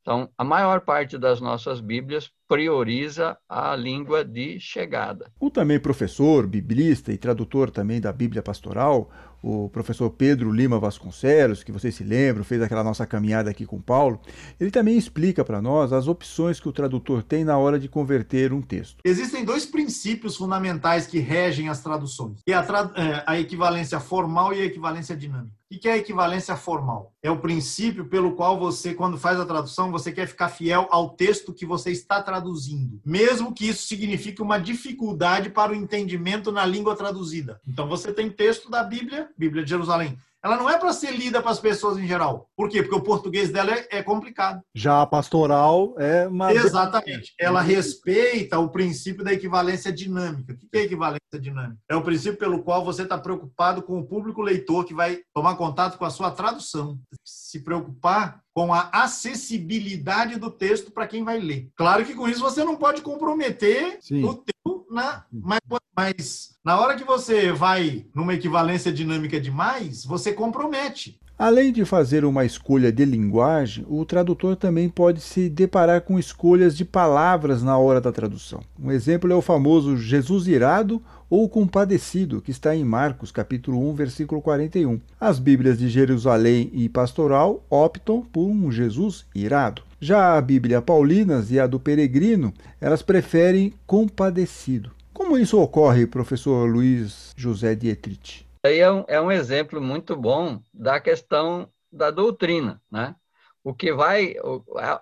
Então, 0.00 0.30
a 0.38 0.44
maior 0.44 0.80
parte 0.80 1.18
das 1.18 1.40
nossas 1.40 1.80
Bíblias 1.80 2.30
prioriza 2.48 3.36
a 3.48 3.76
língua 3.76 4.24
de 4.24 4.58
chegada. 4.58 5.30
O 5.38 5.50
também 5.50 5.78
professor, 5.78 6.46
biblista 6.46 7.12
e 7.12 7.18
tradutor 7.18 7.70
também 7.70 8.00
da 8.00 8.12
Bíblia 8.12 8.42
Pastoral, 8.42 9.10
o 9.42 9.68
professor 9.68 10.10
Pedro 10.10 10.50
Lima 10.50 10.78
Vasconcelos, 10.78 11.62
que 11.62 11.72
vocês 11.72 11.94
se 11.94 12.04
lembram, 12.04 12.44
fez 12.44 12.60
aquela 12.62 12.84
nossa 12.84 13.06
caminhada 13.06 13.50
aqui 13.50 13.64
com 13.64 13.80
Paulo, 13.80 14.20
ele 14.58 14.70
também 14.70 14.96
explica 14.96 15.44
para 15.44 15.62
nós 15.62 15.92
as 15.92 16.08
opções 16.08 16.60
que 16.60 16.68
o 16.68 16.72
tradutor 16.72 17.22
tem 17.22 17.44
na 17.44 17.56
hora 17.56 17.78
de 17.78 17.88
converter 17.88 18.52
um 18.52 18.60
texto. 18.60 18.98
Existem 19.04 19.44
dois 19.44 19.64
princípios 19.64 20.36
fundamentais 20.36 21.06
que 21.06 21.18
regem 21.18 21.68
as 21.68 21.82
traduções, 21.82 22.40
que 22.44 22.52
é 22.52 22.56
a, 22.56 22.92
é, 22.96 23.24
a 23.26 23.38
equivalência 23.38 24.00
formal 24.00 24.52
e 24.52 24.60
a 24.60 24.64
equivalência 24.64 25.16
dinâmica. 25.16 25.58
O 25.70 25.78
que 25.78 25.86
é 25.86 25.92
a 25.92 25.98
equivalência 25.98 26.56
formal? 26.56 27.12
É 27.22 27.30
o 27.30 27.40
princípio 27.40 28.06
pelo 28.06 28.34
qual 28.34 28.58
você, 28.58 28.94
quando 28.94 29.18
faz 29.18 29.38
a 29.38 29.44
tradução, 29.44 29.92
você 29.92 30.10
quer 30.10 30.26
ficar 30.26 30.48
fiel 30.48 30.88
ao 30.90 31.10
texto 31.10 31.52
que 31.52 31.66
você 31.66 31.90
está 31.90 32.22
traduzindo, 32.22 32.98
mesmo 33.04 33.52
que 33.52 33.68
isso 33.68 33.86
signifique 33.86 34.40
uma 34.40 34.58
dificuldade 34.58 35.50
para 35.50 35.72
o 35.72 35.74
entendimento 35.74 36.50
na 36.50 36.64
língua 36.64 36.96
traduzida. 36.96 37.60
Então, 37.68 37.86
você 37.86 38.14
tem 38.14 38.30
texto 38.30 38.70
da 38.70 38.82
Bíblia, 38.82 39.27
Bíblia 39.36 39.64
de 39.64 39.70
Jerusalém, 39.70 40.18
ela 40.42 40.56
não 40.56 40.70
é 40.70 40.78
para 40.78 40.92
ser 40.92 41.10
lida 41.10 41.42
para 41.42 41.50
as 41.50 41.58
pessoas 41.58 41.98
em 41.98 42.06
geral. 42.06 42.48
Por 42.56 42.68
quê? 42.68 42.82
Porque 42.82 42.94
o 42.94 43.02
português 43.02 43.50
dela 43.50 43.72
é, 43.72 43.98
é 43.98 44.02
complicado. 44.02 44.62
Já 44.74 45.02
a 45.02 45.06
pastoral 45.06 45.94
é 45.98 46.28
uma. 46.28 46.52
Exatamente. 46.52 47.34
Ela 47.38 47.60
respeita 47.60 48.58
o 48.58 48.68
princípio 48.68 49.24
da 49.24 49.32
equivalência 49.32 49.92
dinâmica. 49.92 50.52
O 50.52 50.56
que 50.56 50.68
é 50.78 50.82
equivalência 50.82 51.40
dinâmica? 51.40 51.78
É 51.88 51.96
o 51.96 52.02
princípio 52.02 52.38
pelo 52.38 52.62
qual 52.62 52.84
você 52.84 53.02
está 53.02 53.18
preocupado 53.18 53.82
com 53.82 53.98
o 53.98 54.06
público 54.06 54.40
leitor 54.40 54.84
que 54.84 54.94
vai 54.94 55.20
tomar 55.34 55.56
contato 55.56 55.98
com 55.98 56.04
a 56.04 56.10
sua 56.10 56.30
tradução. 56.30 56.98
Se 57.24 57.60
preocupar 57.60 58.40
com 58.54 58.72
a 58.72 58.90
acessibilidade 58.92 60.36
do 60.36 60.50
texto 60.50 60.90
para 60.90 61.06
quem 61.06 61.24
vai 61.24 61.38
ler. 61.38 61.68
Claro 61.76 62.04
que 62.04 62.14
com 62.14 62.28
isso 62.28 62.40
você 62.40 62.64
não 62.64 62.76
pode 62.76 63.02
comprometer 63.02 63.98
Sim. 64.00 64.24
o 64.24 64.34
teu, 64.34 64.86
na, 64.90 65.24
mas, 65.30 65.60
mas 65.96 66.57
na 66.68 66.78
hora 66.78 66.96
que 66.96 67.04
você 67.04 67.50
vai 67.50 68.04
numa 68.14 68.34
equivalência 68.34 68.92
dinâmica 68.92 69.40
demais, 69.40 70.04
você 70.04 70.34
compromete. 70.34 71.18
Além 71.38 71.72
de 71.72 71.82
fazer 71.86 72.26
uma 72.26 72.44
escolha 72.44 72.92
de 72.92 73.06
linguagem, 73.06 73.86
o 73.88 74.04
tradutor 74.04 74.54
também 74.54 74.86
pode 74.86 75.22
se 75.22 75.48
deparar 75.48 76.02
com 76.02 76.18
escolhas 76.18 76.76
de 76.76 76.84
palavras 76.84 77.62
na 77.62 77.78
hora 77.78 78.02
da 78.02 78.12
tradução. 78.12 78.60
Um 78.78 78.92
exemplo 78.92 79.32
é 79.32 79.34
o 79.34 79.40
famoso 79.40 79.96
Jesus 79.96 80.46
irado 80.46 81.02
ou 81.30 81.48
compadecido, 81.48 82.42
que 82.42 82.50
está 82.50 82.76
em 82.76 82.84
Marcos, 82.84 83.32
capítulo 83.32 83.88
1, 83.88 83.94
versículo 83.94 84.42
41. 84.42 85.00
As 85.18 85.38
Bíblias 85.38 85.78
de 85.78 85.88
Jerusalém 85.88 86.68
e 86.74 86.86
Pastoral 86.86 87.64
optam 87.70 88.20
por 88.20 88.44
um 88.46 88.70
Jesus 88.70 89.24
irado. 89.34 89.80
Já 89.98 90.36
a 90.36 90.40
Bíblia 90.42 90.82
Paulinas 90.82 91.50
e 91.50 91.58
a 91.58 91.66
do 91.66 91.80
Peregrino, 91.80 92.52
elas 92.78 93.00
preferem 93.00 93.72
compadecido. 93.86 94.97
Como 95.18 95.36
isso 95.36 95.60
ocorre, 95.60 96.06
professor 96.06 96.70
Luiz 96.70 97.34
José 97.36 97.74
Dietrich? 97.74 98.46
aí 98.64 98.78
é 98.78 98.88
um, 98.88 99.04
é 99.08 99.20
um 99.20 99.32
exemplo 99.32 99.82
muito 99.82 100.14
bom 100.14 100.62
da 100.72 101.00
questão 101.00 101.68
da 101.90 102.12
doutrina, 102.12 102.80
né? 102.88 103.16
O 103.64 103.74
que 103.74 103.92
vai 103.92 104.36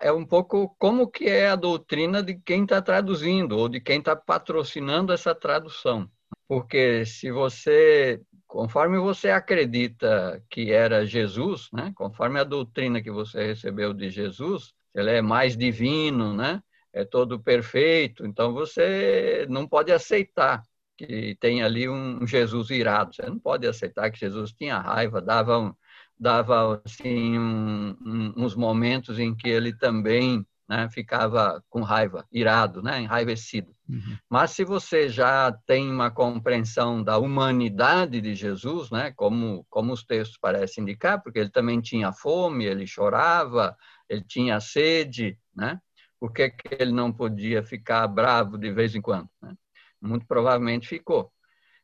é, 0.01 0.11
um 0.11 0.25
pouco 0.25 0.75
como 0.79 1.07
que 1.07 1.27
é 1.27 1.51
a 1.51 1.55
doutrina 1.55 2.23
de 2.23 2.35
quem 2.35 2.63
está 2.63 2.81
traduzindo 2.81 3.59
ou 3.59 3.69
de 3.69 3.79
quem 3.79 3.99
está 3.99 4.17
patrocinando 4.17 5.13
essa 5.13 5.35
tradução. 5.35 6.09
Porque 6.49 7.05
se 7.05 7.31
você, 7.31 8.19
conforme 8.47 8.99
você 8.99 9.29
acredita 9.29 10.43
que 10.49 10.73
era 10.73 11.05
Jesus, 11.05 11.69
né? 11.75 11.93
Conforme 11.95 12.41
a 12.41 12.45
doutrina 12.45 13.03
que 13.03 13.11
você 13.11 13.49
recebeu 13.49 13.93
de 13.93 14.09
Jesus, 14.09 14.73
ele 14.95 15.11
é 15.11 15.21
mais 15.21 15.59
divino, 15.59 16.33
né? 16.33 16.63
É 16.97 17.05
todo 17.05 17.39
perfeito. 17.39 18.25
Então 18.25 18.55
você 18.55 19.47
não 19.51 19.69
pode 19.69 19.93
aceitar 19.93 20.63
que 20.97 21.37
tem 21.39 21.63
ali 21.63 21.87
um 21.87 22.27
Jesus 22.27 22.71
irado. 22.71 23.15
Você 23.15 23.21
não 23.27 23.39
pode 23.39 23.67
aceitar 23.67 24.11
que 24.11 24.19
Jesus 24.19 24.51
tinha 24.53 24.79
raiva, 24.79 25.21
dava, 25.21 25.77
dava 26.19 26.81
assim, 26.87 27.39
um, 27.39 27.91
um, 28.01 28.33
uns 28.35 28.55
momentos 28.57 29.19
em 29.19 29.35
que 29.35 29.47
ele 29.47 29.75
também 29.75 30.47
né, 30.67 30.89
ficava 30.89 31.63
com 31.69 31.83
raiva, 31.83 32.27
irado, 32.33 32.83
né, 32.83 33.03
enraivecido. 33.03 33.77
Uhum. 33.87 34.17
Mas 34.29 34.53
se 34.53 34.65
você 34.65 35.07
já 35.09 35.53
tem 35.67 35.93
uma 35.93 36.11
compreensão 36.11 37.03
da 37.03 37.19
humanidade 37.19 38.23
de 38.23 38.35
Jesus, 38.35 38.91
né, 38.91 39.13
como, 39.15 39.67
como 39.69 39.93
os 39.93 40.03
textos 40.03 40.39
parecem 40.39 40.83
indicar, 40.83 41.23
porque 41.23 41.39
ele 41.39 41.51
também 41.51 41.79
tinha 41.81 42.11
fome, 42.11 42.65
ele 42.65 42.87
chorava, 42.87 43.77
ele 44.09 44.25
tinha 44.25 44.59
sede, 44.61 45.39
né? 45.55 45.79
Por 46.19 46.33
que, 46.33 46.51
que 46.51 46.83
ele 46.83 46.93
não 46.93 47.13
podia 47.13 47.63
ficar 47.63 48.07
bravo 48.09 48.57
de 48.57 48.71
vez 48.73 48.95
em 48.95 49.01
quando? 49.01 49.29
Né? 49.43 49.55
Muito 50.01 50.27
provavelmente 50.27 50.89
ficou. 50.89 51.33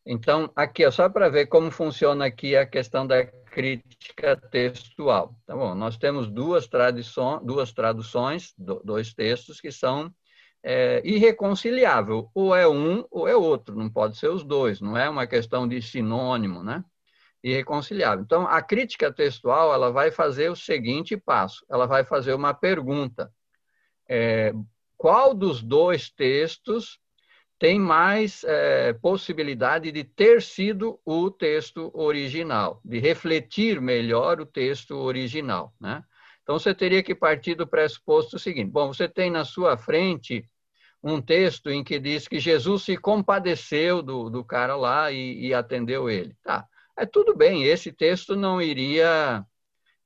Então, 0.04 0.50
aqui, 0.56 0.90
só 0.90 1.08
para 1.08 1.28
ver 1.28 1.46
como 1.46 1.70
funciona 1.70 2.26
aqui 2.26 2.56
a 2.56 2.66
questão 2.66 3.06
da 3.06 3.24
crítica 3.24 4.36
textual. 4.36 5.36
Tá 5.46 5.54
bom, 5.54 5.74
nós 5.74 5.96
temos 5.96 6.28
duas, 6.28 6.68
duas 7.44 7.72
traduções, 7.72 8.52
dois 8.58 9.14
textos 9.14 9.60
que 9.60 9.70
são 9.70 10.12
é, 10.62 11.00
irreconciliáveis. 11.04 12.24
Ou 12.34 12.54
é 12.54 12.66
um 12.66 13.04
ou 13.10 13.28
é 13.28 13.36
outro, 13.36 13.76
não 13.76 13.88
pode 13.88 14.16
ser 14.16 14.28
os 14.28 14.42
dois, 14.42 14.80
não 14.80 14.96
é 14.96 15.08
uma 15.08 15.26
questão 15.26 15.68
de 15.68 15.80
sinônimo, 15.80 16.64
né? 16.64 16.84
Irreconciliável. 17.42 18.24
Então, 18.24 18.46
a 18.46 18.62
crítica 18.62 19.12
textual 19.12 19.72
ela 19.72 19.90
vai 19.90 20.10
fazer 20.10 20.50
o 20.50 20.56
seguinte 20.56 21.16
passo: 21.16 21.64
ela 21.70 21.86
vai 21.86 22.04
fazer 22.04 22.34
uma 22.34 22.54
pergunta. 22.54 23.32
É, 24.08 24.52
qual 24.96 25.34
dos 25.34 25.62
dois 25.62 26.10
textos 26.10 27.00
tem 27.58 27.78
mais 27.78 28.42
é, 28.42 28.92
possibilidade 28.92 29.92
de 29.92 30.02
ter 30.02 30.42
sido 30.42 30.98
o 31.04 31.30
texto 31.30 31.92
original, 31.94 32.80
de 32.84 32.98
refletir 32.98 33.80
melhor 33.80 34.40
o 34.40 34.46
texto 34.46 34.96
original. 34.96 35.72
Né? 35.80 36.02
Então, 36.42 36.58
você 36.58 36.74
teria 36.74 37.04
que 37.04 37.14
partir 37.14 37.54
do 37.54 37.66
pressuposto 37.66 38.36
seguinte: 38.36 38.68
bom, 38.68 38.92
você 38.92 39.08
tem 39.08 39.30
na 39.30 39.44
sua 39.44 39.76
frente 39.76 40.44
um 41.02 41.20
texto 41.20 41.70
em 41.70 41.84
que 41.84 41.98
diz 41.98 42.26
que 42.26 42.40
Jesus 42.40 42.82
se 42.82 42.96
compadeceu 42.96 44.02
do, 44.02 44.28
do 44.28 44.44
cara 44.44 44.74
lá 44.74 45.12
e, 45.12 45.46
e 45.46 45.54
atendeu 45.54 46.10
ele. 46.10 46.36
Tá, 46.42 46.66
é 46.96 47.06
tudo 47.06 47.36
bem, 47.36 47.64
esse 47.64 47.92
texto 47.92 48.34
não 48.34 48.60
iria 48.60 49.44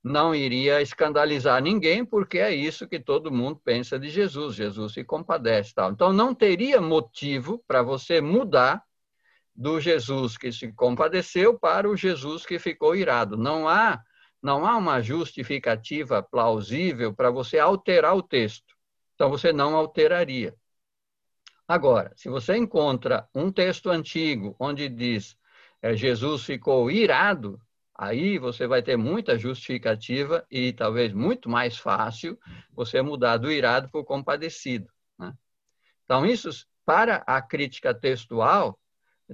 não 0.07 0.33
iria 0.33 0.81
escandalizar 0.81 1.61
ninguém, 1.61 2.05
porque 2.05 2.39
é 2.39 2.55
isso 2.55 2.87
que 2.87 3.01
todo 3.01 3.33
mundo 3.33 3.61
pensa 3.65 3.99
de 3.99 4.09
Jesus. 4.09 4.55
Jesus 4.55 4.93
se 4.93 5.03
compadece. 5.03 5.75
Tal. 5.75 5.91
Então, 5.91 6.13
não 6.13 6.33
teria 6.33 6.81
motivo 6.81 7.59
para 7.67 7.83
você 7.83 8.21
mudar 8.21 8.85
do 9.53 9.81
Jesus 9.81 10.39
que 10.39 10.53
se 10.53 10.73
compadeceu 10.73 11.59
para 11.59 11.91
o 11.91 11.97
Jesus 11.97 12.47
que 12.47 12.57
ficou 12.57 12.95
irado. 12.95 13.37
Não 13.37 13.69
há, 13.69 14.01
não 14.41 14.65
há 14.65 14.77
uma 14.77 15.03
justificativa 15.03 16.23
plausível 16.23 17.13
para 17.13 17.29
você 17.29 17.59
alterar 17.59 18.15
o 18.15 18.23
texto. 18.23 18.77
Então, 19.17 19.29
você 19.29 19.53
não 19.53 19.75
alteraria. 19.75 20.55
Agora, 21.67 22.13
se 22.15 22.29
você 22.29 22.57
encontra 22.57 23.29
um 23.35 23.51
texto 23.51 23.91
antigo 23.91 24.55
onde 24.61 24.89
diz 24.89 25.37
é, 25.83 25.97
Jesus 25.97 26.45
ficou 26.45 26.89
irado, 26.93 27.61
Aí 27.99 28.39
você 28.39 28.67
vai 28.67 28.83
ter 28.83 28.97
muita 28.97 29.39
justificativa 29.39 30.47
e 30.51 30.73
talvez 30.73 31.13
muito 31.13 31.49
mais 31.49 31.79
fácil 31.79 32.39
você 32.73 33.01
mudar 33.01 33.39
do 33.39 33.51
irado 33.51 33.89
para 33.89 34.01
o 34.01 34.05
compadecido. 34.05 34.87
Né? 35.19 35.33
Então, 36.05 36.27
isso, 36.27 36.51
para 36.85 37.25
a 37.27 37.41
crítica 37.41 37.95
textual, 37.95 38.79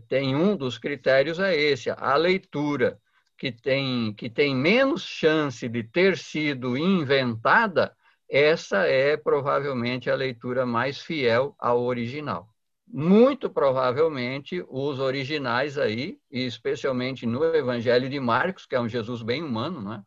tem 0.08 0.36
um 0.36 0.56
dos 0.56 0.78
critérios 0.78 1.38
é 1.40 1.54
esse, 1.54 1.90
a 1.90 2.14
leitura 2.16 2.98
que 3.36 3.50
tem, 3.50 4.14
que 4.14 4.30
tem 4.30 4.54
menos 4.54 5.02
chance 5.02 5.68
de 5.68 5.82
ter 5.82 6.16
sido 6.16 6.76
inventada, 6.76 7.94
essa 8.30 8.86
é 8.86 9.16
provavelmente 9.16 10.08
a 10.08 10.14
leitura 10.14 10.64
mais 10.64 11.00
fiel 11.00 11.54
ao 11.58 11.82
original 11.82 12.51
muito 12.86 13.48
provavelmente 13.48 14.64
os 14.68 14.98
originais 14.98 15.78
aí, 15.78 16.18
e 16.30 16.44
especialmente 16.44 17.26
no 17.26 17.44
Evangelho 17.44 18.08
de 18.08 18.20
Marcos, 18.20 18.66
que 18.66 18.74
é 18.74 18.80
um 18.80 18.88
Jesus 18.88 19.22
bem 19.22 19.42
humano, 19.42 19.80
né? 19.80 20.02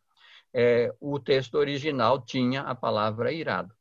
É, 0.52 0.94
o 1.00 1.18
texto 1.18 1.56
original 1.56 2.24
tinha 2.24 2.62
a 2.62 2.74
palavra 2.74 3.32
irado. 3.32 3.74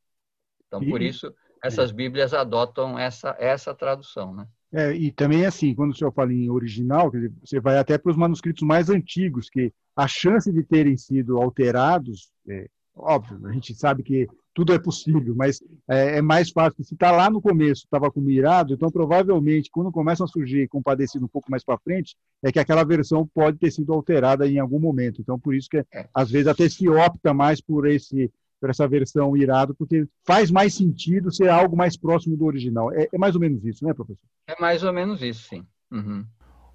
Então, 0.67 0.83
por 0.85 1.01
isso, 1.01 1.33
essas 1.63 1.91
Bíblias 1.91 2.33
adotam 2.33 2.99
essa, 2.99 3.35
essa 3.39 3.73
tradução, 3.73 4.33
né? 4.33 4.47
É, 4.73 4.93
e 4.93 5.09
também 5.11 5.45
assim, 5.45 5.73
quando 5.73 5.91
o 5.91 5.95
senhor 5.95 6.11
fala 6.11 6.33
em 6.33 6.49
original, 6.49 7.09
dizer, 7.09 7.31
você 7.41 7.61
vai 7.61 7.77
até 7.77 7.97
para 7.97 8.11
os 8.11 8.17
manuscritos 8.17 8.61
mais 8.63 8.89
antigos, 8.89 9.49
que 9.49 9.71
a 9.95 10.05
chance 10.05 10.51
de 10.51 10.63
terem 10.63 10.97
sido 10.97 11.37
alterados, 11.37 12.29
é, 12.49 12.67
óbvio, 12.95 13.45
a 13.47 13.51
gente 13.51 13.73
sabe 13.75 14.03
que 14.03 14.27
tudo 14.53 14.73
é 14.73 14.79
possível, 14.79 15.35
mas 15.35 15.61
é, 15.87 16.17
é 16.17 16.21
mais 16.21 16.49
fácil. 16.49 16.83
Se 16.83 16.93
está 16.93 17.11
lá 17.11 17.29
no 17.29 17.41
começo, 17.41 17.83
estava 17.83 18.09
com 18.09 18.21
mirado, 18.21 18.73
então 18.73 18.89
provavelmente 18.89 19.69
quando 19.69 19.91
começam 19.91 20.25
a 20.25 20.29
surgir 20.29 20.67
compadecido 20.69 21.25
um 21.25 21.27
pouco 21.27 21.51
mais 21.51 21.63
para 21.63 21.77
frente, 21.77 22.15
é 22.41 22.51
que 22.51 22.59
aquela 22.59 22.85
versão 22.85 23.27
pode 23.27 23.57
ter 23.57 23.69
sido 23.71 23.91
alterada 23.93 24.47
em 24.47 24.57
algum 24.57 24.79
momento. 24.79 25.21
Então 25.21 25.37
por 25.37 25.53
isso 25.53 25.69
que 25.69 25.83
é. 25.91 26.07
às 26.13 26.31
vezes 26.31 26.47
até 26.47 26.69
se 26.69 26.87
opta 26.87 27.33
mais 27.33 27.59
por 27.59 27.85
esse 27.87 28.31
por 28.59 28.69
essa 28.69 28.87
versão 28.87 29.35
irado, 29.35 29.75
porque 29.75 30.07
faz 30.25 30.49
mais 30.49 30.73
sentido 30.73 31.31
ser 31.31 31.49
algo 31.49 31.75
mais 31.75 31.97
próximo 31.97 32.37
do 32.37 32.45
original. 32.45 32.91
É, 32.93 33.07
é 33.11 33.17
mais 33.17 33.35
ou 33.35 33.41
menos 33.41 33.63
isso, 33.65 33.85
né, 33.85 33.93
professor? 33.93 34.23
É 34.47 34.59
mais 34.59 34.81
ou 34.81 34.93
menos 34.93 35.21
isso, 35.21 35.49
sim. 35.49 35.63
Uhum. 35.91 36.25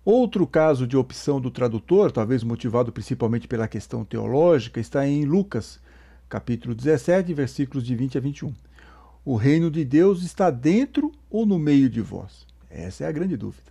Outro 0.05 0.47
caso 0.47 0.87
de 0.87 0.97
opção 0.97 1.41
do 1.41 1.50
tradutor, 1.50 2.12
talvez 2.12 2.45
motivado 2.45 2.93
principalmente 2.93 3.49
pela 3.49 3.67
questão 3.67 4.05
teológica, 4.05 4.79
está 4.79 5.07
em 5.07 5.25
Lucas, 5.25 5.81
capítulo 6.30 6.76
17, 6.76 7.34
versículos 7.34 7.84
de 7.84 7.96
20 7.96 8.16
a 8.16 8.20
21. 8.20 8.54
O 9.25 9.34
reino 9.34 9.68
de 9.68 9.84
Deus 9.84 10.22
está 10.22 10.49
dentro 10.49 11.10
ou 11.28 11.44
no 11.44 11.58
meio 11.58 11.90
de 11.90 12.00
vós? 12.00 12.46
Essa 12.70 13.02
é 13.02 13.08
a 13.08 13.12
grande 13.12 13.37
dúvida. 13.37 13.64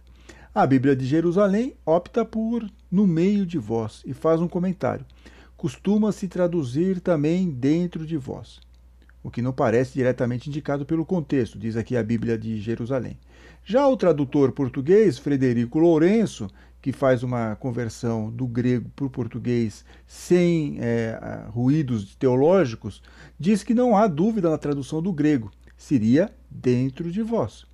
A 0.53 0.67
Bíblia 0.67 0.93
de 0.93 1.05
Jerusalém 1.05 1.73
opta 1.85 2.25
por 2.25 2.69
no 2.91 3.07
meio 3.07 3.45
de 3.45 3.57
vós 3.57 4.03
e 4.05 4.13
faz 4.13 4.41
um 4.41 4.47
comentário. 4.47 5.05
Costuma-se 5.55 6.27
traduzir 6.27 6.99
também 6.99 7.49
dentro 7.49 8.05
de 8.05 8.17
vós, 8.17 8.59
o 9.23 9.31
que 9.31 9.41
não 9.41 9.53
parece 9.53 9.93
diretamente 9.93 10.49
indicado 10.49 10.85
pelo 10.85 11.05
contexto, 11.05 11.57
diz 11.57 11.77
aqui 11.77 11.95
a 11.95 12.03
Bíblia 12.03 12.37
de 12.37 12.59
Jerusalém. 12.59 13.17
Já 13.63 13.87
o 13.87 13.95
tradutor 13.95 14.51
português, 14.51 15.17
Frederico 15.17 15.79
Lourenço, 15.79 16.49
que 16.81 16.91
faz 16.91 17.23
uma 17.23 17.55
conversão 17.55 18.31
do 18.31 18.47
grego 18.47 18.89
para 18.95 19.05
o 19.05 19.09
português 19.09 19.85
sem 20.07 20.77
é, 20.79 21.45
ruídos 21.49 22.15
teológicos, 22.15 23.01
diz 23.37 23.63
que 23.63 23.73
não 23.73 23.97
há 23.97 24.07
dúvida 24.07 24.49
na 24.49 24.57
tradução 24.57 25.01
do 25.01 25.11
grego, 25.11 25.51
seria 25.77 26.33
dentro 26.49 27.11
de 27.11 27.21
vós. 27.21 27.65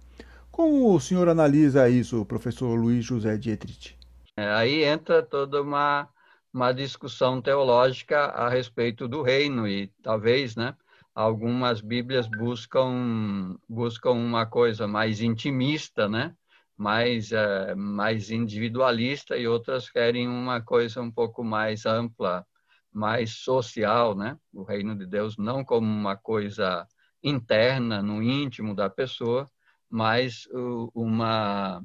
Como 0.51 0.93
o 0.93 1.00
senhor 1.00 1.27
analisa 1.27 1.89
isso, 1.89 2.25
professor 2.25 2.75
Luiz 2.75 3.03
José 3.03 3.38
Dietrich? 3.38 3.95
É, 4.38 4.47
aí 4.53 4.83
entra 4.83 5.21
toda 5.21 5.62
uma, 5.62 6.09
uma 6.53 6.71
discussão 6.71 7.41
teológica 7.41 8.17
a 8.27 8.50
respeito 8.50 9.07
do 9.07 9.21
reino 9.21 9.67
e 9.67 9.88
talvez, 10.01 10.55
né, 10.55 10.75
algumas 11.13 11.81
Bíblias 11.81 12.27
buscam 12.27 13.57
buscam 13.67 14.12
uma 14.12 14.45
coisa 14.45 14.88
mais 14.88 15.21
intimista, 15.21 16.07
né, 16.09 16.35
mais 16.77 17.32
é, 17.32 17.74
mais 17.75 18.29
individualista 18.29 19.38
e 19.38 19.48
outras 19.48 19.89
querem 19.89 20.27
uma 20.27 20.62
coisa 20.62 21.01
um 21.01 21.12
pouco 21.12 21.44
mais 21.44 21.86
ampla, 21.86 22.46
mais 22.91 23.32
social, 23.38 24.15
né, 24.15 24.38
o 24.53 24.63
reino 24.63 24.98
de 24.98 25.05
Deus 25.05 25.38
não 25.38 25.63
como 25.63 25.88
uma 25.88 26.15
coisa 26.15 26.88
interna 27.24 28.01
no 28.01 28.22
íntimo 28.22 28.75
da 28.75 28.89
pessoa, 28.89 29.50
mas 29.89 30.48
uma 30.94 31.84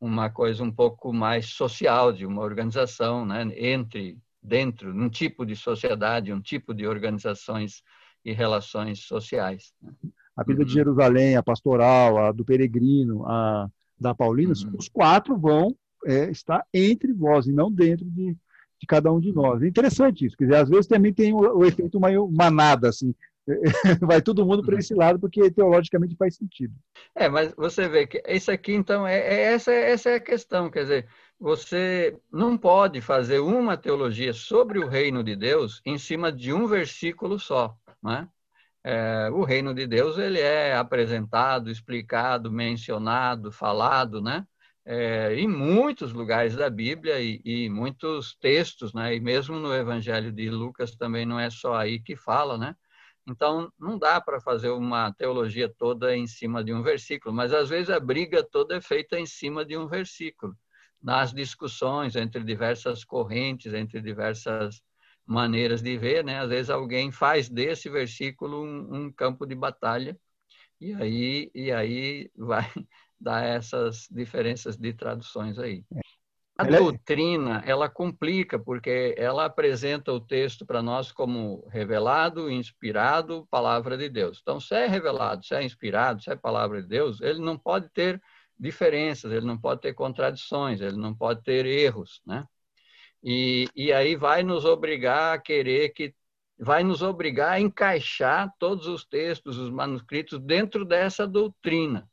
uma 0.00 0.28
coisa 0.28 0.62
um 0.62 0.70
pouco 0.70 1.12
mais 1.14 1.46
social 1.46 2.12
de 2.12 2.26
uma 2.26 2.42
organização, 2.42 3.24
né, 3.24 3.42
entre 3.56 4.18
dentro 4.42 4.90
um 4.90 5.08
tipo 5.08 5.46
de 5.46 5.56
sociedade, 5.56 6.32
um 6.32 6.42
tipo 6.42 6.74
de 6.74 6.86
organizações 6.86 7.82
e 8.22 8.32
relações 8.32 9.00
sociais. 9.00 9.72
Né. 9.80 9.92
A 10.36 10.44
uhum. 10.46 10.64
de 10.64 10.72
Jerusalém, 10.72 11.36
a 11.36 11.42
pastoral, 11.42 12.18
a 12.18 12.32
do 12.32 12.44
peregrino, 12.44 13.24
a 13.26 13.68
da 14.04 14.14
Paulina, 14.14 14.52
uhum. 14.52 14.76
os 14.78 14.88
quatro 14.88 15.36
vão 15.36 15.74
é, 16.06 16.30
estar 16.30 16.64
entre 16.72 17.12
vós 17.12 17.46
e 17.46 17.52
não 17.52 17.72
dentro 17.72 18.04
de, 18.04 18.36
de 18.78 18.86
cada 18.86 19.10
um 19.10 19.18
de 19.18 19.32
nós. 19.32 19.62
É 19.62 19.66
interessante 19.66 20.26
isso. 20.26 20.36
Quer 20.36 20.44
dizer, 20.44 20.56
às 20.56 20.68
vezes 20.68 20.86
também 20.86 21.12
tem 21.12 21.32
o, 21.32 21.38
o 21.38 21.64
efeito 21.64 21.98
manada, 22.30 22.88
assim. 22.88 23.14
vai 24.00 24.22
todo 24.22 24.44
mundo 24.44 24.62
para 24.62 24.72
uhum. 24.72 24.78
esse 24.78 24.94
lado 24.94 25.18
porque 25.18 25.50
teologicamente 25.50 26.16
faz 26.16 26.36
sentido. 26.36 26.74
É, 27.14 27.28
mas 27.28 27.52
você 27.56 27.88
vê 27.88 28.06
que 28.06 28.22
isso 28.26 28.50
aqui 28.50 28.72
então 28.72 29.06
é, 29.06 29.18
é, 29.18 29.42
essa 29.52 29.70
essa 29.70 30.10
é 30.10 30.14
a 30.14 30.20
questão, 30.20 30.70
quer 30.70 30.82
dizer, 30.82 31.06
você 31.38 32.18
não 32.32 32.56
pode 32.56 33.02
fazer 33.02 33.40
uma 33.40 33.76
teologia 33.76 34.32
sobre 34.32 34.78
o 34.78 34.88
reino 34.88 35.22
de 35.22 35.36
Deus 35.36 35.82
em 35.84 35.98
cima 35.98 36.32
de 36.32 36.54
um 36.54 36.66
versículo 36.66 37.38
só, 37.38 37.76
né? 38.02 38.26
É, 38.84 39.30
o 39.30 39.44
reino 39.44 39.74
de 39.74 39.86
Deus 39.86 40.18
ele 40.18 40.38
é 40.38 40.76
apresentado, 40.76 41.70
explicado, 41.70 42.52
mencionado, 42.52 43.50
falado, 43.50 44.20
né? 44.20 44.46
É, 44.84 45.34
em 45.34 45.48
muitos 45.48 46.12
lugares 46.12 46.54
da 46.54 46.68
Bíblia 46.68 47.18
e, 47.18 47.40
e, 47.44 47.70
muitos 47.70 48.36
textos, 48.36 48.92
né? 48.92 49.14
E 49.14 49.20
mesmo 49.20 49.58
no 49.58 49.74
Evangelho 49.74 50.30
de 50.30 50.50
Lucas 50.50 50.94
também 50.94 51.24
não 51.24 51.40
é 51.40 51.48
só 51.48 51.74
aí 51.74 51.98
que 51.98 52.14
fala, 52.14 52.58
né? 52.58 52.76
Então, 53.26 53.72
não 53.78 53.98
dá 53.98 54.20
para 54.20 54.38
fazer 54.40 54.68
uma 54.68 55.10
teologia 55.14 55.68
toda 55.68 56.14
em 56.14 56.26
cima 56.26 56.62
de 56.62 56.74
um 56.74 56.82
versículo, 56.82 57.34
mas 57.34 57.54
às 57.54 57.70
vezes 57.70 57.88
a 57.88 57.98
briga 57.98 58.42
toda 58.44 58.76
é 58.76 58.80
feita 58.82 59.18
em 59.18 59.24
cima 59.24 59.64
de 59.64 59.78
um 59.78 59.88
versículo, 59.88 60.54
nas 61.02 61.32
discussões 61.32 62.16
entre 62.16 62.44
diversas 62.44 63.02
correntes, 63.02 63.72
entre 63.72 64.02
diversas 64.02 64.82
maneiras 65.26 65.82
de 65.82 65.96
ver, 65.96 66.24
né? 66.24 66.40
Às 66.40 66.48
vezes 66.48 66.70
alguém 66.70 67.10
faz 67.10 67.48
desse 67.48 67.88
versículo 67.88 68.62
um, 68.64 69.04
um 69.04 69.12
campo 69.12 69.46
de 69.46 69.54
batalha 69.54 70.18
e 70.80 70.92
aí 70.94 71.50
e 71.54 71.72
aí 71.72 72.30
vai 72.36 72.64
dar 73.18 73.44
essas 73.44 74.06
diferenças 74.10 74.76
de 74.76 74.92
traduções 74.92 75.58
aí. 75.58 75.84
A 76.56 76.64
é 76.64 76.70
doutrina, 76.70 77.62
ela 77.66 77.88
complica, 77.88 78.58
porque 78.58 79.12
ela 79.18 79.44
apresenta 79.44 80.12
o 80.12 80.20
texto 80.20 80.64
para 80.64 80.80
nós 80.80 81.10
como 81.10 81.66
revelado, 81.68 82.48
inspirado, 82.48 83.44
palavra 83.50 83.96
de 83.96 84.08
Deus. 84.08 84.38
Então, 84.40 84.60
se 84.60 84.72
é 84.72 84.86
revelado, 84.86 85.44
se 85.44 85.52
é 85.52 85.64
inspirado, 85.64 86.22
se 86.22 86.30
é 86.30 86.36
palavra 86.36 86.80
de 86.80 86.86
Deus, 86.86 87.20
ele 87.20 87.40
não 87.40 87.58
pode 87.58 87.88
ter 87.88 88.22
diferenças, 88.56 89.32
ele 89.32 89.44
não 89.44 89.58
pode 89.58 89.80
ter 89.80 89.94
contradições, 89.94 90.80
ele 90.80 90.96
não 90.96 91.12
pode 91.12 91.42
ter 91.42 91.66
erros, 91.66 92.22
né? 92.24 92.46
E, 93.24 93.66
e 93.74 93.90
aí 93.90 94.16
vai 94.16 94.42
nos 94.42 94.66
obrigar 94.66 95.34
a 95.34 95.40
querer 95.40 95.88
que 95.94 96.14
vai 96.58 96.84
nos 96.84 97.00
obrigar 97.00 97.52
a 97.52 97.60
encaixar 97.60 98.52
todos 98.58 98.86
os 98.86 99.04
textos, 99.04 99.56
os 99.56 99.70
manuscritos 99.70 100.38
dentro 100.38 100.84
dessa 100.84 101.26
doutrina. 101.26 102.08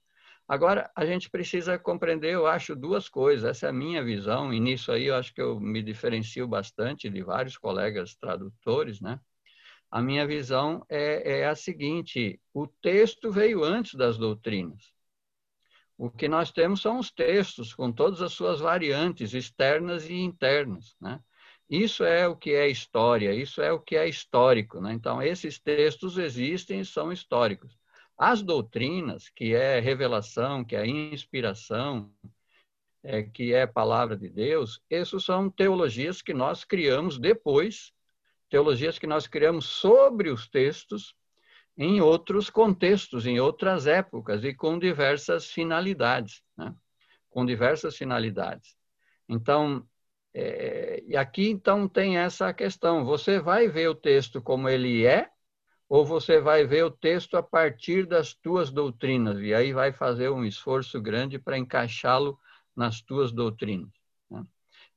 Agora, 0.48 0.90
a 0.96 1.06
gente 1.06 1.30
precisa 1.30 1.78
compreender, 1.78 2.34
eu 2.34 2.48
acho, 2.48 2.76
duas 2.76 3.08
coisas. 3.08 3.50
Essa 3.50 3.68
é 3.68 3.70
a 3.70 3.74
minha 3.74 4.04
visão, 4.04 4.54
e 4.54 4.60
nisso 4.60 4.92
aí 4.92 5.06
eu 5.06 5.16
acho 5.16 5.34
que 5.34 5.42
eu 5.42 5.60
me 5.60 5.82
diferencio 5.82 6.48
bastante 6.48 7.10
de 7.10 7.22
vários 7.22 7.58
colegas 7.58 8.16
tradutores, 8.16 9.00
né? 9.02 9.20
A 9.90 10.02
minha 10.02 10.26
visão 10.26 10.86
é, 10.90 11.42
é 11.42 11.48
a 11.48 11.56
seguinte: 11.56 12.40
o 12.54 12.68
texto 12.68 13.32
veio 13.32 13.64
antes 13.64 13.96
das 13.96 14.18
doutrinas. 14.18 14.94
O 15.98 16.10
que 16.10 16.28
nós 16.28 16.52
temos 16.52 16.82
são 16.82 17.00
os 17.00 17.12
textos, 17.12 17.74
com 17.74 17.92
todas 17.92 18.22
as 18.22 18.34
suas 18.34 18.60
variantes 18.60 19.34
externas 19.34 20.10
e 20.10 20.16
internas, 20.16 20.96
né? 21.00 21.20
Isso 21.72 22.04
é 22.04 22.28
o 22.28 22.36
que 22.36 22.52
é 22.52 22.68
história, 22.68 23.34
isso 23.34 23.62
é 23.62 23.72
o 23.72 23.80
que 23.80 23.96
é 23.96 24.06
histórico. 24.06 24.82
Né? 24.82 24.92
Então, 24.92 25.24
esses 25.24 25.58
textos 25.58 26.18
existem 26.18 26.82
e 26.82 26.86
são 26.86 27.14
históricos. 27.14 27.80
As 28.18 28.44
doutrinas, 28.44 29.30
que 29.30 29.56
é 29.56 29.80
revelação, 29.80 30.66
que 30.66 30.76
é 30.76 30.86
inspiração, 30.86 32.12
é, 33.02 33.24
que 33.24 33.54
é 33.54 33.66
palavra 33.66 34.18
de 34.18 34.28
Deus, 34.28 34.82
essas 34.90 35.24
são 35.24 35.50
teologias 35.50 36.22
que 36.22 36.34
nós 36.34 36.66
criamos 36.66 37.18
depois, 37.18 37.94
teologias 38.50 39.00
que 39.00 39.08
nós 39.08 39.26
criamos 39.26 39.66
sobre 39.66 40.30
os 40.30 40.50
textos, 40.50 41.16
em 41.78 42.02
outros 42.02 42.50
contextos, 42.50 43.26
em 43.26 43.40
outras 43.40 43.88
épocas 43.88 44.44
e 44.44 44.54
com 44.54 44.78
diversas 44.78 45.50
finalidades, 45.50 46.44
né? 46.58 46.74
com 47.30 47.46
diversas 47.46 47.98
finalidades. 47.98 48.76
Então, 49.28 49.86
é, 50.34 51.04
e 51.08 51.16
aqui 51.18 51.50
então 51.50 51.88
tem 51.88 52.18
essa 52.18 52.54
questão. 52.54 53.06
Você 53.06 53.40
vai 53.40 53.68
ver 53.68 53.90
o 53.90 53.96
texto 53.96 54.42
como 54.42 54.70
ele 54.70 55.06
é, 55.06 55.30
ou 55.90 56.06
você 56.06 56.40
vai 56.40 56.66
ver 56.66 56.86
o 56.86 56.92
texto 56.92 57.36
a 57.36 57.44
partir 57.44 58.06
das 58.06 58.34
tuas 58.34 58.72
doutrinas, 58.72 59.40
e 59.40 59.54
aí 59.54 59.74
vai 59.74 59.92
fazer 59.92 60.30
um 60.30 60.46
esforço 60.46 61.02
grande 61.02 61.38
para 61.38 61.58
encaixá-lo 61.58 62.40
nas 62.74 63.02
tuas 63.02 63.32
doutrinas. 63.34 63.92
Né? 64.30 64.46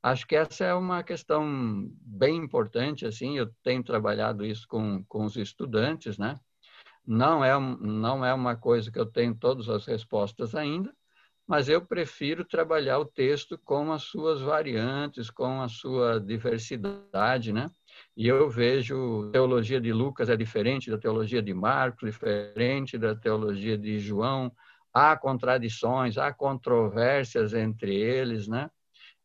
Acho 0.01 0.25
que 0.25 0.37
essa 0.37 0.63
é 0.63 0.73
uma 0.73 1.03
questão 1.03 1.89
bem 1.99 2.37
importante, 2.37 3.05
assim, 3.05 3.37
eu 3.37 3.51
tenho 3.61 3.83
trabalhado 3.83 4.45
isso 4.45 4.65
com, 4.69 5.03
com 5.05 5.25
os 5.25 5.35
estudantes, 5.35 6.17
né? 6.17 6.39
Não 7.07 7.43
é, 7.43 7.57
não 7.59 8.25
é 8.25 8.33
uma 8.33 8.55
coisa 8.55 8.91
que 8.91 8.99
eu 8.99 9.05
tenho 9.05 9.35
todas 9.35 9.69
as 9.69 9.85
respostas 9.85 10.55
ainda, 10.55 10.93
mas 11.47 11.69
eu 11.69 11.85
prefiro 11.85 12.43
trabalhar 12.43 12.97
o 12.97 13.05
texto 13.05 13.59
com 13.63 13.91
as 13.91 14.03
suas 14.03 14.41
variantes, 14.41 15.29
com 15.29 15.61
a 15.61 15.67
sua 15.69 16.19
diversidade, 16.19 17.53
né? 17.53 17.69
E 18.17 18.27
eu 18.27 18.49
vejo 18.49 19.29
a 19.29 19.31
teologia 19.31 19.79
de 19.79 19.93
Lucas 19.93 20.29
é 20.29 20.35
diferente 20.35 20.89
da 20.89 20.97
teologia 20.97 21.41
de 21.41 21.53
Marcos, 21.53 22.11
diferente 22.11 22.97
da 22.97 23.15
teologia 23.15 23.77
de 23.77 23.99
João. 23.99 24.51
Há 24.91 25.15
contradições, 25.15 26.17
há 26.17 26.33
controvérsias 26.33 27.53
entre 27.53 27.93
eles, 27.95 28.47
né? 28.47 28.69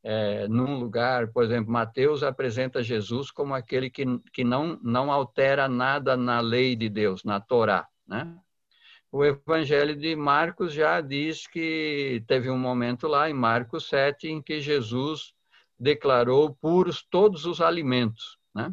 É, 0.02 0.48
num 0.48 0.78
lugar, 0.78 1.28
por 1.28 1.44
exemplo, 1.44 1.70
Mateus 1.70 2.22
apresenta 2.22 2.82
Jesus 2.82 3.30
como 3.30 3.54
aquele 3.54 3.90
que, 3.90 4.04
que 4.32 4.42
não, 4.42 4.78
não 4.82 5.12
altera 5.12 5.68
nada 5.68 6.16
na 6.16 6.40
lei 6.40 6.74
de 6.74 6.88
Deus, 6.88 7.22
na 7.22 7.38
Torá, 7.38 7.86
né? 8.06 8.34
O 9.12 9.24
Evangelho 9.24 9.96
de 9.96 10.14
Marcos 10.14 10.72
já 10.72 11.00
diz 11.00 11.44
que 11.48 12.22
teve 12.28 12.48
um 12.48 12.58
momento 12.58 13.08
lá, 13.08 13.28
em 13.28 13.34
Marcos 13.34 13.88
7, 13.88 14.28
em 14.28 14.40
que 14.40 14.60
Jesus 14.60 15.34
declarou 15.76 16.54
puros 16.54 17.02
todos 17.10 17.44
os 17.44 17.60
alimentos. 17.60 18.38
Né? 18.54 18.72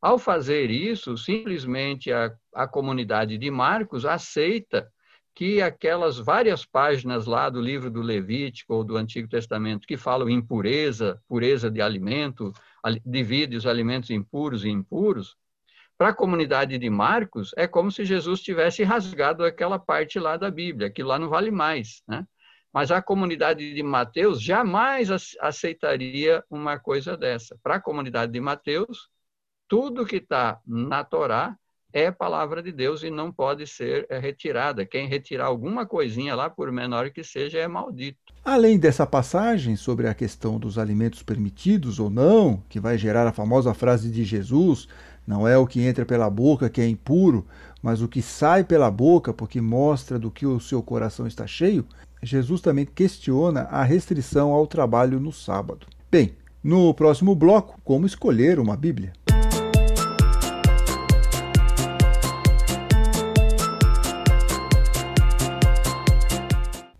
Ao 0.00 0.20
fazer 0.20 0.70
isso, 0.70 1.16
simplesmente 1.16 2.12
a, 2.12 2.32
a 2.54 2.68
comunidade 2.68 3.36
de 3.36 3.50
Marcos 3.50 4.06
aceita 4.06 4.88
que 5.34 5.62
aquelas 5.62 6.18
várias 6.18 6.64
páginas 6.64 7.26
lá 7.26 7.48
do 7.48 7.60
livro 7.60 7.90
do 7.90 8.02
Levítico 8.02 8.74
ou 8.74 8.84
do 8.84 8.96
Antigo 8.96 9.28
Testamento 9.28 9.86
que 9.86 9.96
falam 9.96 10.28
em 10.28 10.40
pureza, 10.40 11.20
pureza 11.26 11.70
de 11.70 11.80
alimento, 11.80 12.52
divide 13.04 13.56
os 13.56 13.66
alimentos 13.66 14.10
impuros 14.10 14.64
e 14.64 14.68
impuros, 14.68 15.36
para 15.96 16.08
a 16.08 16.14
comunidade 16.14 16.76
de 16.78 16.90
Marcos 16.90 17.52
é 17.56 17.66
como 17.68 17.90
se 17.90 18.04
Jesus 18.04 18.42
tivesse 18.42 18.82
rasgado 18.82 19.44
aquela 19.44 19.78
parte 19.78 20.18
lá 20.18 20.36
da 20.36 20.50
Bíblia, 20.50 20.90
que 20.90 21.02
lá 21.02 21.16
não 21.16 21.28
vale 21.28 21.50
mais, 21.50 22.02
né? 22.08 22.26
Mas 22.72 22.90
a 22.90 23.00
comunidade 23.00 23.72
de 23.72 23.82
Mateus 23.82 24.42
jamais 24.42 25.10
aceitaria 25.40 26.42
uma 26.50 26.78
coisa 26.78 27.16
dessa. 27.16 27.56
Para 27.62 27.76
a 27.76 27.80
comunidade 27.80 28.32
de 28.32 28.40
Mateus, 28.40 29.10
tudo 29.68 30.04
que 30.04 30.16
está 30.16 30.58
na 30.66 31.04
Torá 31.04 31.56
é 31.92 32.10
palavra 32.10 32.62
de 32.62 32.72
Deus 32.72 33.02
e 33.02 33.10
não 33.10 33.30
pode 33.30 33.66
ser 33.66 34.06
é, 34.08 34.18
retirada. 34.18 34.86
Quem 34.86 35.06
retirar 35.06 35.46
alguma 35.46 35.84
coisinha 35.84 36.34
lá, 36.34 36.48
por 36.48 36.70
menor 36.72 37.10
que 37.10 37.22
seja, 37.22 37.58
é 37.58 37.68
maldito. 37.68 38.18
Além 38.44 38.78
dessa 38.78 39.06
passagem 39.06 39.76
sobre 39.76 40.08
a 40.08 40.14
questão 40.14 40.58
dos 40.58 40.78
alimentos 40.78 41.22
permitidos 41.22 41.98
ou 41.98 42.10
não, 42.10 42.62
que 42.68 42.80
vai 42.80 42.98
gerar 42.98 43.26
a 43.26 43.32
famosa 43.32 43.74
frase 43.74 44.10
de 44.10 44.24
Jesus: 44.24 44.88
não 45.26 45.46
é 45.46 45.56
o 45.56 45.66
que 45.66 45.80
entra 45.80 46.04
pela 46.04 46.28
boca 46.28 46.68
que 46.68 46.80
é 46.80 46.88
impuro, 46.88 47.46
mas 47.82 48.02
o 48.02 48.08
que 48.08 48.22
sai 48.22 48.64
pela 48.64 48.90
boca, 48.90 49.32
porque 49.32 49.60
mostra 49.60 50.18
do 50.18 50.30
que 50.30 50.46
o 50.46 50.58
seu 50.58 50.82
coração 50.82 51.26
está 51.26 51.46
cheio, 51.46 51.86
Jesus 52.22 52.60
também 52.60 52.86
questiona 52.86 53.62
a 53.62 53.82
restrição 53.82 54.52
ao 54.52 54.66
trabalho 54.66 55.18
no 55.18 55.32
sábado. 55.32 55.86
Bem, 56.10 56.34
no 56.62 56.94
próximo 56.94 57.34
bloco, 57.34 57.80
como 57.82 58.06
escolher 58.06 58.60
uma 58.60 58.76
Bíblia. 58.76 59.12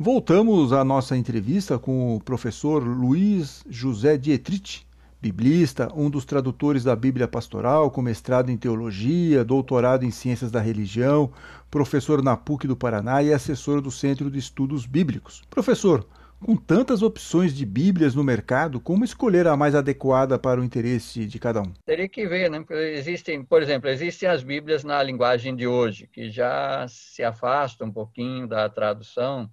Voltamos 0.04 0.72
à 0.72 0.82
nossa 0.82 1.16
entrevista 1.16 1.78
com 1.78 2.16
o 2.16 2.20
professor 2.20 2.82
Luiz 2.82 3.62
José 3.70 4.16
Dietrich, 4.16 4.84
biblista, 5.20 5.92
um 5.94 6.10
dos 6.10 6.24
tradutores 6.24 6.82
da 6.82 6.96
Bíblia 6.96 7.28
Pastoral, 7.28 7.88
com 7.88 8.02
mestrado 8.02 8.50
em 8.50 8.56
teologia, 8.56 9.44
doutorado 9.44 10.04
em 10.04 10.10
ciências 10.10 10.50
da 10.50 10.60
religião, 10.60 11.30
professor 11.70 12.20
na 12.20 12.36
PUC 12.36 12.66
do 12.66 12.76
Paraná 12.76 13.22
e 13.22 13.32
assessor 13.32 13.80
do 13.80 13.92
Centro 13.92 14.28
de 14.28 14.40
Estudos 14.40 14.86
Bíblicos. 14.86 15.40
Professor, 15.48 16.04
com 16.44 16.56
tantas 16.56 17.00
opções 17.00 17.54
de 17.54 17.64
Bíblias 17.64 18.16
no 18.16 18.24
mercado, 18.24 18.80
como 18.80 19.04
escolher 19.04 19.46
a 19.46 19.56
mais 19.56 19.76
adequada 19.76 20.36
para 20.36 20.60
o 20.60 20.64
interesse 20.64 21.26
de 21.26 21.38
cada 21.38 21.62
um? 21.62 21.72
Teria 21.86 22.08
que 22.08 22.26
ver, 22.26 22.50
né? 22.50 22.64
Existem, 22.96 23.44
por 23.44 23.62
exemplo, 23.62 23.88
existem 23.88 24.28
as 24.28 24.42
Bíblias 24.42 24.82
na 24.82 25.00
linguagem 25.00 25.54
de 25.54 25.68
hoje, 25.68 26.08
que 26.12 26.28
já 26.28 26.86
se 26.88 27.22
afastam 27.22 27.86
um 27.86 27.92
pouquinho 27.92 28.48
da 28.48 28.68
tradução 28.68 29.48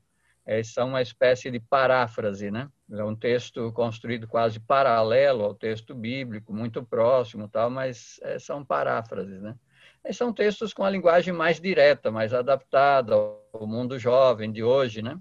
é, 0.49 0.63
são 0.63 0.87
uma 0.87 1.01
espécie 1.03 1.51
de 1.51 1.59
paráfrase, 1.59 2.49
né? 2.49 2.67
É 2.91 3.03
um 3.03 3.15
texto 3.15 3.71
construído 3.71 4.27
quase 4.27 4.59
paralelo 4.59 5.43
ao 5.43 5.53
texto 5.53 5.93
bíblico, 5.93 6.51
muito 6.51 6.83
próximo, 6.83 7.47
tal, 7.47 7.69
mas 7.69 8.19
é, 8.23 8.39
são 8.39 8.65
paráfrases, 8.65 9.39
né? 9.39 9.55
E 10.03 10.11
são 10.11 10.33
textos 10.33 10.73
com 10.73 10.83
a 10.83 10.89
linguagem 10.89 11.31
mais 11.31 11.61
direta, 11.61 12.09
mais 12.09 12.33
adaptada 12.33 13.13
ao 13.13 13.67
mundo 13.67 13.99
jovem 13.99 14.51
de 14.51 14.63
hoje, 14.63 15.03
né? 15.03 15.19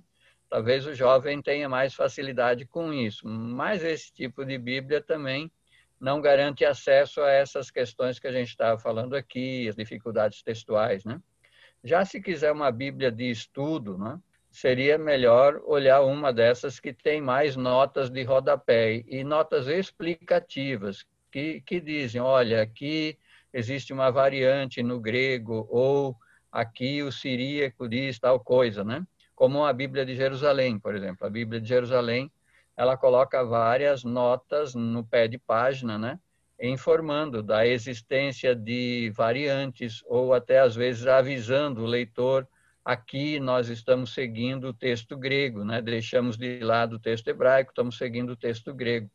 Talvez 0.49 0.87
o 0.87 0.95
jovem 0.95 1.43
tenha 1.43 1.69
mais 1.69 1.93
facilidade 1.93 2.65
com 2.65 2.91
isso, 2.91 3.29
mas 3.29 3.85
esse 3.85 4.11
tipo 4.11 4.47
de 4.47 4.57
Bíblia 4.57 5.03
também 5.03 5.53
não 6.01 6.23
garante 6.23 6.65
acesso 6.65 7.21
a 7.21 7.31
essas 7.31 7.71
questões 7.71 8.19
que 8.19 8.27
a 8.27 8.33
gente 8.33 8.49
estava 8.49 8.81
falando 8.81 9.15
aqui, 9.15 9.69
as 9.69 9.77
dificuldades 9.77 10.43
textuais, 10.43 11.05
né? 11.05 11.21
Já 11.85 12.03
se 12.03 12.19
quiser 12.19 12.51
uma 12.51 12.73
Bíblia 12.73 13.13
de 13.13 13.31
estudo, 13.31 13.99
né? 13.99 14.19
Seria 14.61 14.99
melhor 14.99 15.63
olhar 15.67 16.03
uma 16.03 16.33
dessas 16.33 16.81
que 16.81 16.93
tem 16.93 17.21
mais 17.21 17.55
notas 17.55 18.11
de 18.11 18.25
rodapé 18.25 19.05
e 19.07 19.23
notas 19.23 19.69
explicativas, 19.69 21.07
que, 21.31 21.61
que 21.61 21.81
dizem, 21.81 22.21
olha, 22.21 22.61
aqui 22.61 23.17
existe 23.55 23.93
uma 23.93 24.11
variante 24.11 24.83
no 24.83 24.99
grego, 24.99 25.69
ou 25.71 26.17
aqui 26.51 27.05
o 27.05 27.13
siríaco 27.13 27.89
diz 27.89 28.19
tal 28.19 28.41
coisa, 28.41 28.83
né? 28.83 29.07
Como 29.33 29.65
a 29.65 29.73
Bíblia 29.73 30.05
de 30.05 30.17
Jerusalém, 30.17 30.77
por 30.77 30.97
exemplo. 30.97 31.25
A 31.25 31.31
Bíblia 31.31 31.61
de 31.61 31.69
Jerusalém, 31.69 32.29
ela 32.77 32.97
coloca 32.97 33.45
várias 33.45 34.03
notas 34.03 34.75
no 34.75 35.05
pé 35.05 35.29
de 35.29 35.39
página, 35.39 35.97
né? 35.97 36.19
Informando 36.61 37.45
da 37.45 37.65
existência 37.65 38.57
de 38.57 39.13
variantes, 39.15 40.03
ou 40.05 40.35
até 40.35 40.59
às 40.59 40.75
vezes 40.75 41.07
avisando 41.07 41.83
o 41.85 41.87
leitor 41.87 42.45
Aqui 42.85 43.39
nós 43.39 43.69
estamos 43.69 44.15
seguindo 44.15 44.69
o 44.69 44.75
texto 44.75 45.17
grego, 45.17 45.65
né? 45.65 45.83
deixamos 45.83 46.37
de 46.37 46.61
lado 46.61 46.97
o 46.97 46.99
texto 46.99 47.29
hebraico, 47.29 47.71
estamos 47.71 47.99
seguindo 47.99 48.31
o 48.31 48.37
texto 48.37 48.73
grego. 48.73 49.11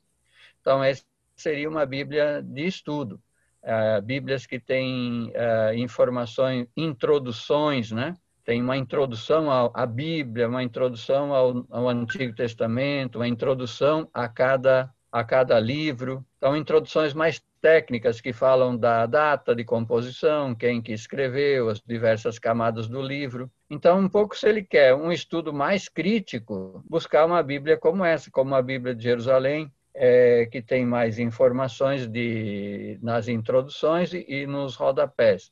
Então, 0.62 0.84
essa 0.84 1.04
seria 1.36 1.70
uma 1.70 1.86
Bíblia 1.86 2.42
de 2.42 2.66
estudo. 2.66 3.20
Uh, 3.64 4.02
Bíblias 4.02 4.46
que 4.46 4.60
têm 4.60 5.30
uh, 5.30 5.74
informações, 5.76 6.68
introduções, 6.76 7.92
né? 7.92 8.16
Tem 8.44 8.62
uma 8.62 8.76
introdução 8.76 9.50
à 9.74 9.86
Bíblia, 9.86 10.50
uma 10.50 10.62
introdução 10.62 11.34
ao, 11.34 11.66
ao 11.70 11.88
Antigo 11.88 12.36
Testamento, 12.36 13.16
uma 13.16 13.28
introdução 13.28 14.10
a 14.14 14.28
cada, 14.28 14.94
a 15.14 15.24
cada 15.24 15.60
livro. 15.60 16.26
Então, 16.38 16.58
introduções 16.58 17.14
mais 17.14 17.40
técnicas 17.62 18.20
que 18.20 18.34
falam 18.34 18.76
da 18.76 19.06
data 19.06 19.56
de 19.56 19.64
composição, 19.64 20.56
quem 20.56 20.82
que 20.82 20.92
escreveu, 20.92 21.70
as 21.70 21.80
diversas 21.80 22.40
camadas 22.40 22.88
do 22.88 23.00
livro. 23.00 23.50
Então, 23.70 24.00
um 24.00 24.10
pouco 24.10 24.36
se 24.36 24.50
ele 24.50 24.64
quer 24.64 24.96
um 24.96 25.12
estudo 25.12 25.54
mais 25.54 25.88
crítico, 25.88 26.84
buscar 26.90 27.28
uma 27.28 27.44
Bíblia 27.44 27.78
como 27.78 28.04
essa, 28.04 28.32
como 28.32 28.56
a 28.56 28.62
Bíblia 28.62 28.96
de 28.96 29.04
Jerusalém, 29.04 29.72
é, 29.94 30.48
que 30.48 30.64
tem 30.64 30.84
mais 30.84 31.20
informações 31.20 32.08
de, 32.08 32.98
nas 33.00 33.28
introduções 33.28 34.16
e, 34.16 34.26
e 34.28 34.48
nos 34.48 34.76
rodapés. 34.76 35.52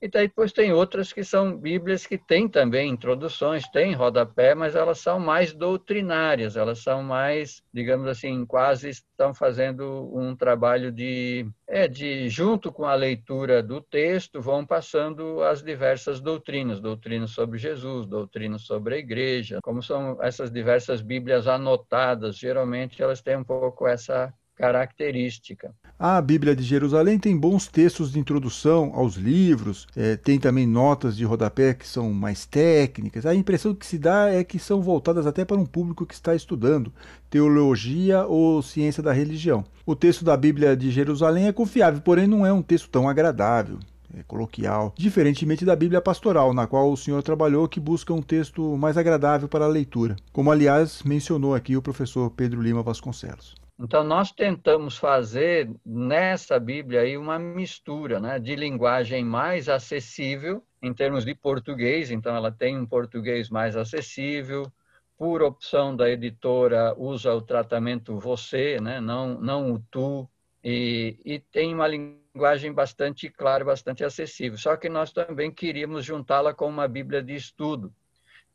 E 0.00 0.08
depois 0.08 0.52
tem 0.52 0.72
outras 0.72 1.12
que 1.12 1.24
são 1.24 1.56
Bíblias 1.56 2.06
que 2.06 2.18
têm 2.18 2.48
também 2.48 2.90
introduções, 2.90 3.68
têm 3.68 3.94
rodapé, 3.94 4.54
mas 4.54 4.74
elas 4.74 4.98
são 4.98 5.18
mais 5.18 5.54
doutrinárias, 5.54 6.56
elas 6.56 6.80
são 6.80 7.02
mais, 7.02 7.62
digamos 7.72 8.06
assim, 8.08 8.44
quase 8.44 8.90
estão 8.90 9.32
fazendo 9.32 10.10
um 10.14 10.36
trabalho 10.36 10.92
de, 10.92 11.46
é, 11.66 11.88
de 11.88 12.28
junto 12.28 12.72
com 12.72 12.84
a 12.84 12.94
leitura 12.94 13.62
do 13.62 13.80
texto, 13.80 14.40
vão 14.40 14.66
passando 14.66 15.42
as 15.42 15.62
diversas 15.62 16.20
doutrinas, 16.20 16.80
doutrinas 16.80 17.30
sobre 17.30 17.58
Jesus, 17.58 18.06
doutrinas 18.06 18.62
sobre 18.62 18.96
a 18.96 18.98
igreja, 18.98 19.58
como 19.62 19.82
são 19.82 20.18
essas 20.22 20.50
diversas 20.50 21.00
Bíblias 21.00 21.46
anotadas, 21.46 22.36
geralmente 22.36 23.02
elas 23.02 23.22
têm 23.22 23.36
um 23.36 23.44
pouco 23.44 23.86
essa 23.86 24.32
característica. 24.54 25.74
A 25.98 26.20
Bíblia 26.20 26.54
de 26.56 26.62
Jerusalém 26.62 27.18
tem 27.18 27.36
bons 27.36 27.68
textos 27.68 28.12
de 28.12 28.18
introdução 28.18 28.92
aos 28.94 29.14
livros, 29.14 29.86
é, 29.96 30.16
tem 30.16 30.38
também 30.38 30.66
notas 30.66 31.16
de 31.16 31.24
rodapé 31.24 31.74
que 31.74 31.86
são 31.86 32.12
mais 32.12 32.44
técnicas. 32.44 33.24
A 33.26 33.34
impressão 33.34 33.74
que 33.74 33.86
se 33.86 33.98
dá 33.98 34.28
é 34.30 34.42
que 34.42 34.58
são 34.58 34.82
voltadas 34.82 35.26
até 35.26 35.44
para 35.44 35.56
um 35.56 35.66
público 35.66 36.04
que 36.04 36.14
está 36.14 36.34
estudando 36.34 36.92
teologia 37.30 38.26
ou 38.26 38.62
ciência 38.62 39.02
da 39.02 39.12
religião. 39.12 39.64
O 39.86 39.94
texto 39.94 40.24
da 40.24 40.36
Bíblia 40.36 40.76
de 40.76 40.90
Jerusalém 40.90 41.46
é 41.46 41.52
confiável, 41.52 42.00
porém 42.00 42.26
não 42.26 42.44
é 42.44 42.52
um 42.52 42.62
texto 42.62 42.88
tão 42.88 43.08
agradável. 43.08 43.78
É 44.16 44.22
coloquial, 44.22 44.94
diferentemente 44.96 45.64
da 45.64 45.74
Bíblia 45.74 46.00
pastoral, 46.00 46.54
na 46.54 46.68
qual 46.68 46.92
o 46.92 46.96
senhor 46.96 47.20
trabalhou, 47.22 47.66
que 47.66 47.80
busca 47.80 48.14
um 48.14 48.22
texto 48.22 48.76
mais 48.76 48.96
agradável 48.96 49.48
para 49.48 49.64
a 49.64 49.68
leitura, 49.68 50.14
como 50.32 50.52
aliás 50.52 51.02
mencionou 51.02 51.52
aqui 51.52 51.76
o 51.76 51.82
professor 51.82 52.30
Pedro 52.30 52.62
Lima 52.62 52.82
Vasconcelos. 52.82 53.63
Então, 53.78 54.04
nós 54.04 54.30
tentamos 54.30 54.96
fazer 54.96 55.68
nessa 55.84 56.60
Bíblia 56.60 57.00
aí 57.00 57.16
uma 57.16 57.38
mistura 57.38 58.20
né, 58.20 58.38
de 58.38 58.54
linguagem 58.54 59.24
mais 59.24 59.68
acessível, 59.68 60.64
em 60.80 60.94
termos 60.94 61.24
de 61.24 61.34
português, 61.34 62.10
então 62.10 62.36
ela 62.36 62.52
tem 62.52 62.78
um 62.78 62.86
português 62.86 63.50
mais 63.50 63.76
acessível, 63.76 64.72
por 65.18 65.42
opção 65.42 65.94
da 65.94 66.08
editora, 66.08 66.94
usa 66.96 67.34
o 67.34 67.42
tratamento 67.42 68.18
você, 68.18 68.80
né, 68.80 69.00
não, 69.00 69.40
não 69.40 69.72
o 69.72 69.78
tu, 69.90 70.28
e, 70.62 71.18
e 71.24 71.38
tem 71.40 71.74
uma 71.74 71.88
linguagem 71.88 72.72
bastante 72.72 73.28
clara, 73.28 73.64
bastante 73.64 74.04
acessível. 74.04 74.56
Só 74.56 74.76
que 74.76 74.88
nós 74.88 75.12
também 75.12 75.50
queríamos 75.50 76.04
juntá-la 76.04 76.54
com 76.54 76.68
uma 76.68 76.86
Bíblia 76.86 77.22
de 77.22 77.34
estudo, 77.34 77.92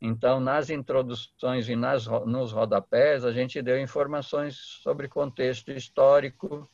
então, 0.00 0.40
nas 0.40 0.70
introduções 0.70 1.68
e 1.68 1.76
nas, 1.76 2.06
nos 2.06 2.52
rodapés, 2.52 3.24
a 3.24 3.32
gente 3.32 3.60
deu 3.60 3.78
informações 3.78 4.56
sobre 4.56 5.08
contexto 5.08 5.70
histórico, 5.70 6.68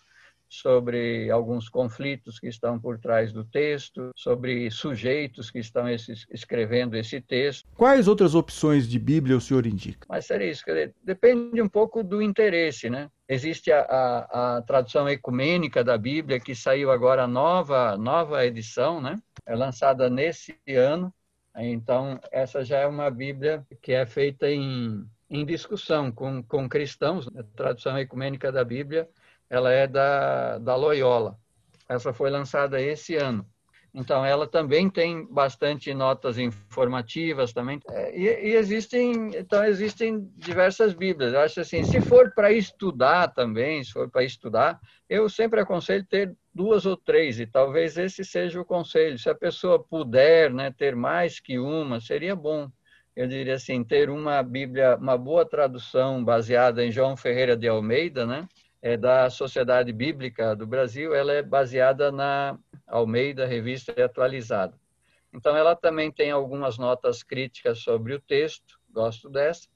sobre 0.48 1.30
alguns 1.30 1.68
conflitos 1.68 2.38
que 2.38 2.46
estão 2.48 2.78
por 2.78 2.98
trás 2.98 3.32
do 3.32 3.44
texto, 3.44 4.10
sobre 4.14 4.70
sujeitos 4.70 5.50
que 5.50 5.58
estão 5.58 5.88
esses, 5.88 6.26
escrevendo 6.30 6.96
esse 6.96 7.20
texto. 7.20 7.68
Quais 7.74 8.06
outras 8.06 8.34
opções 8.34 8.88
de 8.88 8.98
Bíblia 8.98 9.36
o 9.36 9.40
senhor 9.40 9.66
indica? 9.66 10.06
Mas 10.08 10.26
seria 10.26 10.50
isso, 10.50 10.64
dizer, 10.64 10.94
depende 11.02 11.60
um 11.60 11.68
pouco 11.68 12.02
do 12.02 12.22
interesse, 12.22 12.88
né? 12.88 13.10
Existe 13.28 13.72
a, 13.72 13.80
a, 13.80 14.56
a, 14.58 14.62
tradução 14.62 15.08
ecumênica 15.08 15.82
da 15.82 15.98
Bíblia, 15.98 16.38
que 16.38 16.54
saiu 16.54 16.92
agora 16.92 17.24
a 17.24 17.28
nova, 17.28 17.96
nova 17.96 18.46
edição, 18.46 19.00
né? 19.00 19.20
É 19.44 19.56
lançada 19.56 20.08
nesse 20.08 20.56
ano, 20.68 21.12
então, 21.64 22.20
essa 22.30 22.64
já 22.64 22.78
é 22.78 22.86
uma 22.86 23.10
Bíblia 23.10 23.66
que 23.80 23.92
é 23.92 24.04
feita 24.04 24.48
em, 24.48 25.04
em 25.30 25.44
discussão 25.44 26.12
com, 26.12 26.42
com 26.42 26.68
cristãos. 26.68 27.28
A 27.28 27.42
tradução 27.42 27.98
ecumênica 27.98 28.52
da 28.52 28.62
Bíblia 28.64 29.08
ela 29.48 29.72
é 29.72 29.86
da, 29.86 30.58
da 30.58 30.76
Loyola. 30.76 31.38
Essa 31.88 32.12
foi 32.12 32.30
lançada 32.30 32.80
esse 32.80 33.16
ano. 33.16 33.46
Então, 33.94 34.22
ela 34.26 34.46
também 34.46 34.90
tem 34.90 35.24
bastante 35.24 35.94
notas 35.94 36.36
informativas 36.36 37.54
também. 37.54 37.80
É, 37.88 38.14
e, 38.14 38.48
e, 38.48 38.54
existem, 38.54 39.30
então, 39.34 39.64
existem 39.64 40.30
diversas 40.36 40.92
Bíblias. 40.92 41.32
Eu 41.32 41.40
acho 41.40 41.60
assim, 41.60 41.82
se 41.82 42.02
for 42.02 42.30
para 42.34 42.52
estudar 42.52 43.28
também, 43.28 43.82
se 43.82 43.92
for 43.92 44.10
para 44.10 44.22
estudar, 44.22 44.78
eu 45.08 45.30
sempre 45.30 45.60
aconselho 45.60 46.04
ter 46.04 46.36
duas 46.56 46.86
ou 46.86 46.96
três, 46.96 47.38
e 47.38 47.46
talvez 47.46 47.98
esse 47.98 48.24
seja 48.24 48.58
o 48.58 48.64
conselho. 48.64 49.18
Se 49.18 49.28
a 49.28 49.34
pessoa 49.34 49.78
puder 49.78 50.50
né, 50.50 50.72
ter 50.72 50.96
mais 50.96 51.38
que 51.38 51.58
uma, 51.58 52.00
seria 52.00 52.34
bom. 52.34 52.70
Eu 53.14 53.28
diria 53.28 53.54
assim, 53.54 53.84
ter 53.84 54.08
uma 54.08 54.42
Bíblia, 54.42 54.96
uma 54.96 55.18
boa 55.18 55.44
tradução 55.44 56.24
baseada 56.24 56.82
em 56.82 56.90
João 56.90 57.14
Ferreira 57.14 57.54
de 57.54 57.68
Almeida, 57.68 58.24
né, 58.24 58.48
é 58.80 58.96
da 58.96 59.28
Sociedade 59.28 59.92
Bíblica 59.92 60.56
do 60.56 60.66
Brasil, 60.66 61.14
ela 61.14 61.32
é 61.32 61.42
baseada 61.42 62.10
na 62.10 62.58
Almeida 62.86 63.44
Revista 63.44 63.92
Atualizada. 64.02 64.74
Então, 65.34 65.54
ela 65.54 65.76
também 65.76 66.10
tem 66.10 66.30
algumas 66.30 66.78
notas 66.78 67.22
críticas 67.22 67.80
sobre 67.80 68.14
o 68.14 68.20
texto, 68.20 68.80
gosto 68.90 69.28
dessa, 69.28 69.68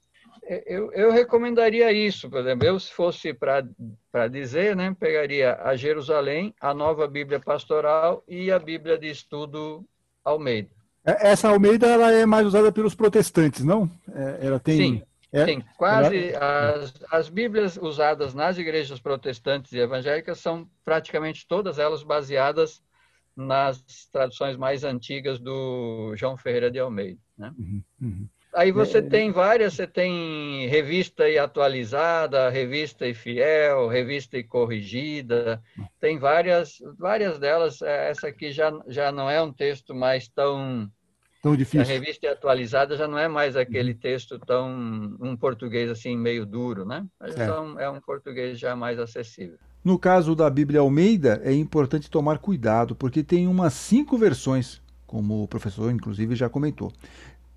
eu, 0.65 0.91
eu 0.93 1.11
recomendaria 1.11 1.91
isso, 1.91 2.29
por 2.29 2.39
exemplo, 2.39 2.67
eu 2.67 2.79
se 2.79 2.91
fosse 2.91 3.33
para 3.33 4.27
dizer, 4.29 4.75
né, 4.75 4.95
pegaria 4.99 5.55
a 5.61 5.75
Jerusalém, 5.75 6.53
a 6.59 6.73
Nova 6.73 7.07
Bíblia 7.07 7.39
Pastoral 7.39 8.23
e 8.27 8.51
a 8.51 8.59
Bíblia 8.59 8.97
de 8.97 9.07
Estudo 9.07 9.85
Almeida. 10.23 10.69
É, 11.05 11.31
essa 11.31 11.49
Almeida 11.49 11.87
ela 11.87 12.11
é 12.11 12.25
mais 12.25 12.45
usada 12.45 12.71
pelos 12.71 12.93
protestantes, 12.93 13.63
não? 13.63 13.89
É, 14.13 14.47
ela 14.47 14.59
tem. 14.59 14.77
Sim, 14.77 15.03
é, 15.31 15.45
sim. 15.45 15.63
Quase 15.77 16.35
as, 16.35 16.93
as 17.09 17.29
Bíblias 17.29 17.77
usadas 17.77 18.33
nas 18.33 18.57
igrejas 18.57 18.99
protestantes 18.99 19.71
e 19.71 19.79
evangélicas 19.79 20.39
são 20.39 20.69
praticamente 20.83 21.47
todas 21.47 21.79
elas 21.79 22.03
baseadas 22.03 22.81
nas 23.35 23.81
traduções 24.11 24.57
mais 24.57 24.83
antigas 24.83 25.39
do 25.39 26.13
João 26.15 26.37
Ferreira 26.37 26.69
de 26.69 26.79
Almeida. 26.79 27.19
Né? 27.37 27.53
Uhum, 27.57 27.83
uhum. 28.01 28.27
Aí 28.53 28.71
você 28.71 28.97
é, 28.97 29.01
tem 29.01 29.31
várias, 29.31 29.73
você 29.75 29.87
tem 29.87 30.67
revista 30.67 31.29
e 31.29 31.37
atualizada, 31.37 32.49
revista 32.49 33.07
e 33.07 33.13
fiel, 33.13 33.87
revista 33.87 34.37
e 34.37 34.43
corrigida, 34.43 35.61
tem 35.99 36.19
várias, 36.19 36.77
várias 36.97 37.39
delas. 37.39 37.81
É, 37.81 38.09
essa 38.09 38.27
aqui 38.27 38.51
já, 38.51 38.71
já 38.87 39.11
não 39.11 39.29
é 39.29 39.41
um 39.41 39.53
texto 39.53 39.95
mais 39.95 40.27
tão 40.27 40.89
tão 41.41 41.55
difícil. 41.55 41.81
A 41.81 41.83
revista 41.83 42.29
atualizada 42.29 42.95
já 42.95 43.07
não 43.07 43.17
é 43.17 43.27
mais 43.27 43.55
aquele 43.55 43.93
texto 43.93 44.37
tão 44.39 45.15
um 45.19 45.35
português 45.35 45.89
assim 45.89 46.17
meio 46.17 46.45
duro, 46.45 46.85
né? 46.85 47.05
Então, 47.23 47.79
é 47.79 47.89
um 47.89 47.99
português 47.99 48.59
já 48.59 48.75
mais 48.75 48.99
acessível. 48.99 49.57
No 49.83 49.97
caso 49.97 50.35
da 50.35 50.47
Bíblia 50.47 50.81
Almeida, 50.81 51.41
é 51.43 51.51
importante 51.53 52.09
tomar 52.09 52.37
cuidado, 52.37 52.95
porque 52.95 53.23
tem 53.23 53.47
umas 53.47 53.73
cinco 53.73 54.15
versões, 54.15 54.79
como 55.07 55.43
o 55.43 55.47
professor, 55.47 55.91
inclusive, 55.91 56.35
já 56.35 56.47
comentou. 56.47 56.93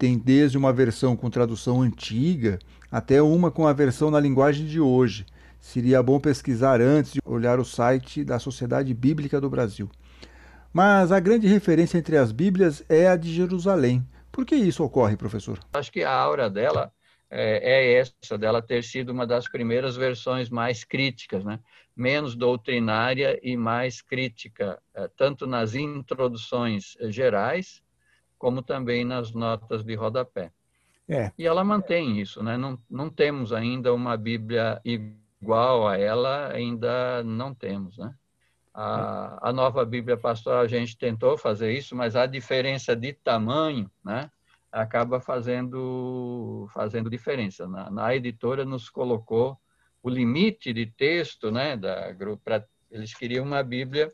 Tem 0.05 0.19
desde 0.19 0.59
uma 0.59 0.71
versão 0.71 1.17
com 1.17 1.31
tradução 1.31 1.81
antiga 1.81 2.59
até 2.93 3.23
uma 3.23 3.51
com 3.51 3.67
a 3.67 3.73
versão 3.73 4.11
na 4.11 4.21
linguagem 4.21 4.67
de 4.67 4.79
hoje. 4.79 5.25
Seria 5.59 6.03
bom 6.03 6.21
pesquisar 6.21 6.79
antes 6.79 7.14
de 7.14 7.23
olhar 7.25 7.59
o 7.59 7.64
site 7.64 8.23
da 8.23 8.38
Sociedade 8.38 8.93
Bíblica 8.93 9.40
do 9.40 9.49
Brasil. 9.49 9.90
Mas 10.71 11.11
a 11.11 11.19
grande 11.19 11.47
referência 11.47 11.97
entre 11.97 12.19
as 12.19 12.33
Bíblias 12.33 12.85
é 12.87 13.09
a 13.09 13.17
de 13.17 13.33
Jerusalém. 13.33 14.07
Por 14.31 14.45
que 14.45 14.55
isso 14.55 14.85
ocorre, 14.85 15.17
professor? 15.17 15.59
Acho 15.73 15.90
que 15.90 16.03
a 16.03 16.12
aura 16.12 16.51
dela 16.51 16.93
é, 17.31 17.95
é 17.95 17.95
essa, 17.95 18.37
dela 18.37 18.61
ter 18.61 18.85
sido 18.85 19.11
uma 19.11 19.27
das 19.27 19.49
primeiras 19.49 19.97
versões 19.97 20.51
mais 20.51 20.85
críticas, 20.85 21.43
né? 21.47 21.61
menos 21.97 22.37
doutrinária 22.37 23.40
e 23.43 23.57
mais 23.57 24.03
crítica, 24.03 24.79
é, 24.95 25.09
tanto 25.17 25.47
nas 25.47 25.75
introduções 25.75 26.95
gerais, 27.09 27.83
como 28.44 28.61
também 28.61 29.07
nas 29.07 29.33
notas 29.33 29.83
de 29.83 29.94
rodapé. 29.94 30.52
É. 31.09 31.33
E 31.38 31.46
ela 31.46 31.64
mantém 31.64 32.20
isso, 32.20 32.42
né? 32.42 32.59
Não, 32.59 32.78
não 32.90 33.09
temos 33.09 33.54
ainda 33.54 33.94
uma 33.94 34.18
Bíblia 34.18 34.83
igual 34.85 35.88
a 35.88 35.96
ela, 35.96 36.52
ainda 36.52 37.24
não 37.24 37.54
temos, 37.54 37.96
né? 37.96 38.14
A, 38.74 39.48
a 39.48 39.50
nova 39.50 39.83
Bíblia 39.87 40.18
Pastoral, 40.18 40.61
a 40.61 40.66
gente 40.66 40.98
tentou 40.98 41.38
fazer 41.38 41.72
isso, 41.72 41.96
mas 41.96 42.16
a 42.16 42.26
diferença 42.26 42.94
de 42.94 43.14
tamanho, 43.14 43.90
né? 44.04 44.30
Acaba 44.70 45.20
fazendo, 45.20 46.68
fazendo 46.74 47.09
diferença. 47.09 47.66
Na, 47.66 47.90
na 47.90 48.14
editora 48.14 48.62
nos 48.62 48.90
colocou 48.90 49.59
o 50.02 50.11
limite 50.11 50.70
de 50.70 50.85
texto, 50.85 51.50
né? 51.50 51.78
Da, 51.78 52.14
pra, 52.44 52.62
eles 52.90 53.14
queriam 53.14 53.46
uma 53.46 53.62
Bíblia 53.62 54.12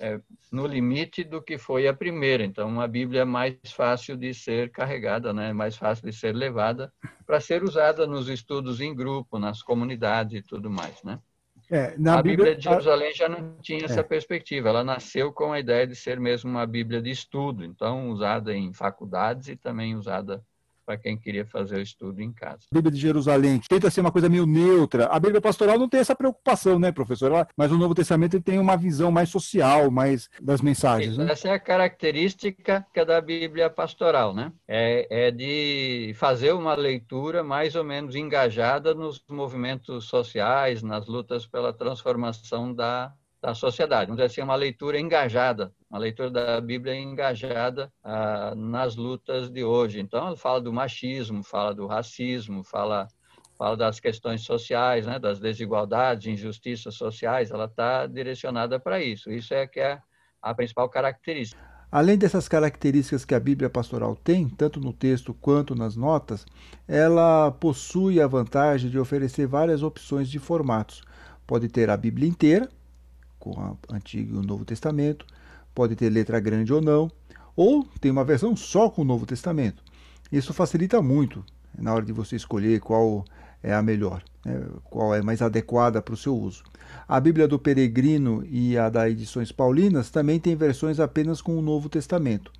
é, 0.00 0.18
no 0.50 0.66
limite 0.66 1.22
do 1.22 1.42
que 1.42 1.58
foi 1.58 1.86
a 1.86 1.94
primeira. 1.94 2.42
Então, 2.42 2.66
uma 2.66 2.88
Bíblia 2.88 3.20
é 3.20 3.24
mais 3.24 3.54
fácil 3.72 4.16
de 4.16 4.32
ser 4.32 4.70
carregada, 4.72 5.32
né? 5.32 5.52
mais 5.52 5.76
fácil 5.76 6.10
de 6.10 6.16
ser 6.16 6.34
levada 6.34 6.92
para 7.26 7.38
ser 7.38 7.62
usada 7.62 8.06
nos 8.06 8.28
estudos 8.28 8.80
em 8.80 8.94
grupo, 8.94 9.38
nas 9.38 9.62
comunidades 9.62 10.38
e 10.38 10.42
tudo 10.42 10.70
mais. 10.70 11.02
Né? 11.04 11.18
É, 11.70 11.94
a 11.94 12.22
Bíblia, 12.22 12.22
Bíblia, 12.22 12.56
de 12.56 12.64
Jerusalém 12.64 13.14
já 13.14 13.28
não 13.28 13.56
tinha 13.60 13.84
essa 13.84 14.00
é. 14.00 14.02
perspectiva. 14.02 14.70
Ela 14.70 14.82
nasceu 14.82 15.32
com 15.32 15.52
a 15.52 15.60
ideia 15.60 15.86
de 15.86 15.94
ser 15.94 16.18
mesmo 16.18 16.50
uma 16.50 16.66
Bíblia 16.66 17.00
de 17.02 17.10
estudo, 17.10 17.64
então 17.64 18.08
usada 18.08 18.54
em 18.54 18.72
faculdades 18.72 19.48
e 19.48 19.56
também 19.56 19.94
usada 19.94 20.42
para 20.90 20.98
quem 20.98 21.16
queria 21.16 21.46
fazer 21.46 21.76
o 21.76 21.80
estudo 21.80 22.20
em 22.20 22.32
casa. 22.32 22.66
A 22.72 22.74
Bíblia 22.74 22.90
de 22.92 22.98
Jerusalém 22.98 23.60
tenta 23.68 23.88
ser 23.90 24.00
uma 24.00 24.10
coisa 24.10 24.28
meio 24.28 24.44
neutra. 24.44 25.06
A 25.06 25.20
Bíblia 25.20 25.40
pastoral 25.40 25.78
não 25.78 25.88
tem 25.88 26.00
essa 26.00 26.16
preocupação, 26.16 26.80
né, 26.80 26.90
professor? 26.90 27.46
Mas 27.56 27.70
o 27.70 27.78
Novo 27.78 27.94
Testamento 27.94 28.40
tem 28.40 28.58
uma 28.58 28.76
visão 28.76 29.12
mais 29.12 29.28
social, 29.28 29.88
mais 29.88 30.28
das 30.42 30.60
mensagens. 30.60 31.16
Né? 31.16 31.30
Essa 31.30 31.48
é 31.48 31.52
a 31.52 31.60
característica 31.60 32.84
da 33.06 33.20
Bíblia 33.20 33.70
pastoral, 33.70 34.34
né? 34.34 34.52
É, 34.66 35.26
é 35.28 35.30
de 35.30 36.12
fazer 36.16 36.52
uma 36.52 36.74
leitura 36.74 37.44
mais 37.44 37.76
ou 37.76 37.84
menos 37.84 38.16
engajada 38.16 38.92
nos 38.92 39.22
movimentos 39.28 40.06
sociais, 40.06 40.82
nas 40.82 41.06
lutas 41.06 41.46
pela 41.46 41.72
transformação 41.72 42.74
da, 42.74 43.12
da 43.40 43.54
sociedade. 43.54 44.06
Vamos 44.06 44.16
dizer 44.16 44.26
assim, 44.26 44.42
uma 44.42 44.54
leitura 44.54 44.98
engajada 44.98 45.72
uma 45.90 45.98
leitura 45.98 46.30
da 46.30 46.60
Bíblia 46.60 46.94
engajada 46.94 47.92
ah, 48.04 48.54
nas 48.56 48.94
lutas 48.94 49.50
de 49.50 49.64
hoje. 49.64 49.98
Então, 49.98 50.28
ela 50.28 50.36
fala 50.36 50.60
do 50.60 50.72
machismo, 50.72 51.42
fala 51.42 51.74
do 51.74 51.88
racismo, 51.88 52.62
fala, 52.62 53.08
fala 53.58 53.76
das 53.76 53.98
questões 53.98 54.42
sociais, 54.42 55.04
né, 55.04 55.18
das 55.18 55.40
desigualdades, 55.40 56.28
injustiças 56.28 56.94
sociais. 56.94 57.50
Ela 57.50 57.64
está 57.64 58.06
direcionada 58.06 58.78
para 58.78 59.02
isso. 59.02 59.32
Isso 59.32 59.52
é 59.52 59.66
que 59.66 59.80
é 59.80 59.98
a 60.40 60.54
principal 60.54 60.88
característica. 60.88 61.60
Além 61.90 62.16
dessas 62.16 62.46
características 62.46 63.24
que 63.24 63.34
a 63.34 63.40
Bíblia 63.40 63.68
pastoral 63.68 64.14
tem, 64.14 64.48
tanto 64.48 64.78
no 64.78 64.92
texto 64.92 65.34
quanto 65.34 65.74
nas 65.74 65.96
notas, 65.96 66.46
ela 66.86 67.50
possui 67.50 68.20
a 68.20 68.28
vantagem 68.28 68.88
de 68.88 68.96
oferecer 68.96 69.48
várias 69.48 69.82
opções 69.82 70.30
de 70.30 70.38
formatos. 70.38 71.02
Pode 71.48 71.68
ter 71.68 71.90
a 71.90 71.96
Bíblia 71.96 72.28
inteira, 72.28 72.68
com 73.40 73.50
o 73.50 73.78
Antigo 73.90 74.36
e 74.36 74.38
o 74.38 74.42
Novo 74.42 74.64
Testamento, 74.64 75.26
pode 75.74 75.96
ter 75.96 76.10
letra 76.10 76.38
grande 76.38 76.72
ou 76.72 76.80
não, 76.80 77.10
ou 77.56 77.84
tem 78.00 78.12
uma 78.12 78.24
versão 78.24 78.54
só 78.54 78.88
com 78.88 79.02
o 79.02 79.04
Novo 79.04 79.26
Testamento. 79.26 79.82
Isso 80.30 80.54
facilita 80.54 81.02
muito 81.02 81.44
na 81.76 81.92
hora 81.92 82.04
de 82.04 82.12
você 82.12 82.36
escolher 82.36 82.78
qual 82.80 83.24
é 83.62 83.74
a 83.74 83.82
melhor, 83.82 84.22
né, 84.44 84.62
qual 84.84 85.14
é 85.14 85.22
mais 85.22 85.42
adequada 85.42 86.00
para 86.00 86.14
o 86.14 86.16
seu 86.16 86.36
uso. 86.36 86.62
A 87.08 87.18
Bíblia 87.18 87.48
do 87.48 87.58
Peregrino 87.58 88.44
e 88.48 88.76
a 88.76 88.88
da 88.88 89.08
Edições 89.08 89.50
Paulinas 89.50 90.10
também 90.10 90.38
têm 90.38 90.54
versões 90.54 91.00
apenas 91.00 91.40
com 91.40 91.58
o 91.58 91.62
Novo 91.62 91.88
Testamento. 91.88 92.52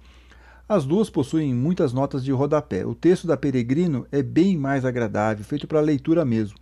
As 0.69 0.85
duas 0.85 1.11
possuem 1.11 1.53
muitas 1.53 1.93
notas 1.93 2.25
de 2.25 2.31
rodapé. 2.31 2.87
O 2.87 2.95
texto 2.95 3.27
da 3.27 3.37
Peregrino 3.37 4.07
é 4.13 4.23
bem 4.23 4.57
mais 4.57 4.85
agradável, 4.85 5.45
feito 5.45 5.67
para 5.67 5.81
leitura 5.81 6.25
mesmo. 6.25 6.57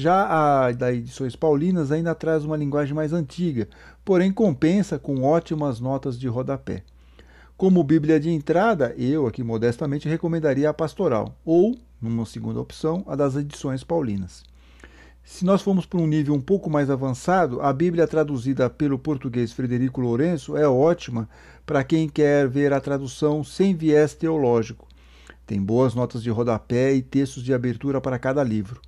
Já 0.00 0.64
a 0.64 0.72
da 0.72 0.90
Edições 0.90 1.36
Paulinas 1.36 1.92
ainda 1.92 2.14
traz 2.14 2.42
uma 2.42 2.56
linguagem 2.56 2.94
mais 2.94 3.12
antiga, 3.12 3.68
porém 4.02 4.32
compensa 4.32 4.98
com 4.98 5.22
ótimas 5.24 5.78
notas 5.78 6.18
de 6.18 6.26
rodapé. 6.26 6.84
Como 7.54 7.84
Bíblia 7.84 8.18
de 8.18 8.30
entrada, 8.30 8.94
eu 8.96 9.26
aqui 9.26 9.44
modestamente 9.44 10.08
recomendaria 10.08 10.70
a 10.70 10.72
Pastoral, 10.72 11.36
ou, 11.44 11.76
numa 12.00 12.24
segunda 12.24 12.58
opção, 12.58 13.04
a 13.06 13.14
das 13.14 13.36
Edições 13.36 13.84
Paulinas. 13.84 14.42
Se 15.22 15.44
nós 15.44 15.60
formos 15.60 15.84
para 15.84 16.00
um 16.00 16.06
nível 16.06 16.32
um 16.32 16.40
pouco 16.40 16.70
mais 16.70 16.88
avançado, 16.88 17.60
a 17.60 17.70
Bíblia 17.70 18.06
traduzida 18.06 18.70
pelo 18.70 18.98
português 18.98 19.52
Frederico 19.52 20.00
Lourenço 20.00 20.56
é 20.56 20.66
ótima 20.66 21.28
para 21.66 21.84
quem 21.84 22.08
quer 22.08 22.48
ver 22.48 22.72
a 22.72 22.80
tradução 22.80 23.44
sem 23.44 23.74
viés 23.74 24.14
teológico. 24.14 24.88
Tem 25.46 25.60
boas 25.60 25.94
notas 25.94 26.22
de 26.22 26.30
rodapé 26.30 26.94
e 26.94 27.02
textos 27.02 27.42
de 27.42 27.52
abertura 27.52 28.00
para 28.00 28.18
cada 28.18 28.42
livro. 28.42 28.80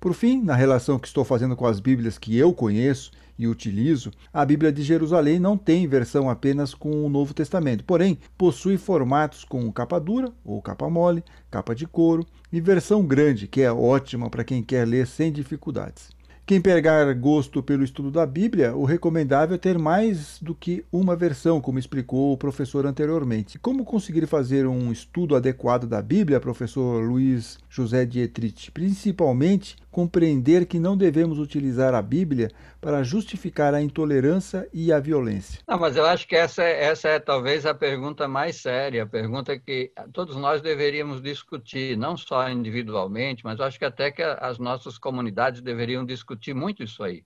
Por 0.00 0.14
fim, 0.14 0.40
na 0.40 0.54
relação 0.54 0.96
que 0.96 1.08
estou 1.08 1.24
fazendo 1.24 1.56
com 1.56 1.66
as 1.66 1.80
Bíblias 1.80 2.18
que 2.18 2.36
eu 2.38 2.52
conheço 2.52 3.10
e 3.36 3.48
utilizo, 3.48 4.12
a 4.32 4.44
Bíblia 4.44 4.72
de 4.72 4.82
Jerusalém 4.82 5.40
não 5.40 5.56
tem 5.56 5.88
versão 5.88 6.30
apenas 6.30 6.72
com 6.72 7.04
o 7.04 7.08
Novo 7.08 7.34
Testamento, 7.34 7.82
porém 7.84 8.16
possui 8.36 8.76
formatos 8.76 9.44
com 9.44 9.72
capa 9.72 9.98
dura 9.98 10.32
ou 10.44 10.62
capa 10.62 10.88
mole, 10.88 11.24
capa 11.50 11.74
de 11.74 11.86
couro 11.86 12.24
e 12.52 12.60
versão 12.60 13.04
grande, 13.04 13.48
que 13.48 13.60
é 13.60 13.72
ótima 13.72 14.30
para 14.30 14.44
quem 14.44 14.62
quer 14.62 14.86
ler 14.86 15.06
sem 15.06 15.32
dificuldades. 15.32 16.16
Quem 16.48 16.62
pegar 16.62 17.12
gosto 17.12 17.62
pelo 17.62 17.84
estudo 17.84 18.10
da 18.10 18.24
Bíblia, 18.24 18.74
o 18.74 18.86
recomendável 18.86 19.56
é 19.56 19.58
ter 19.58 19.78
mais 19.78 20.38
do 20.40 20.54
que 20.54 20.82
uma 20.90 21.14
versão, 21.14 21.60
como 21.60 21.78
explicou 21.78 22.32
o 22.32 22.38
professor 22.38 22.86
anteriormente. 22.86 23.58
Como 23.58 23.84
conseguir 23.84 24.26
fazer 24.26 24.66
um 24.66 24.90
estudo 24.90 25.36
adequado 25.36 25.86
da 25.86 26.00
Bíblia, 26.00 26.40
professor 26.40 27.04
Luiz 27.04 27.58
José 27.68 28.06
Dietrich? 28.06 28.70
Principalmente 28.70 29.76
compreender 29.90 30.66
que 30.66 30.78
não 30.78 30.96
devemos 30.96 31.38
utilizar 31.38 31.94
a 31.94 32.02
Bíblia 32.02 32.50
para 32.80 33.02
justificar 33.02 33.74
a 33.74 33.82
intolerância 33.82 34.68
e 34.72 34.92
a 34.92 35.00
violência? 35.00 35.60
Não, 35.66 35.78
mas 35.78 35.96
eu 35.96 36.06
acho 36.06 36.26
que 36.26 36.36
essa, 36.36 36.62
é, 36.62 36.84
essa 36.84 37.08
é 37.08 37.18
talvez 37.18 37.66
a 37.66 37.74
pergunta 37.74 38.28
mais 38.28 38.56
séria, 38.56 39.02
a 39.02 39.06
pergunta 39.06 39.58
que 39.58 39.92
todos 40.12 40.36
nós 40.36 40.60
deveríamos 40.60 41.22
discutir, 41.22 41.96
não 41.96 42.16
só 42.16 42.48
individualmente, 42.48 43.44
mas 43.44 43.60
acho 43.60 43.78
que 43.78 43.84
até 43.84 44.10
que 44.10 44.22
as 44.22 44.58
nossas 44.58 44.98
comunidades 44.98 45.60
deveriam 45.60 46.04
discutir 46.04 46.54
muito 46.54 46.82
isso 46.82 47.02
aí. 47.02 47.24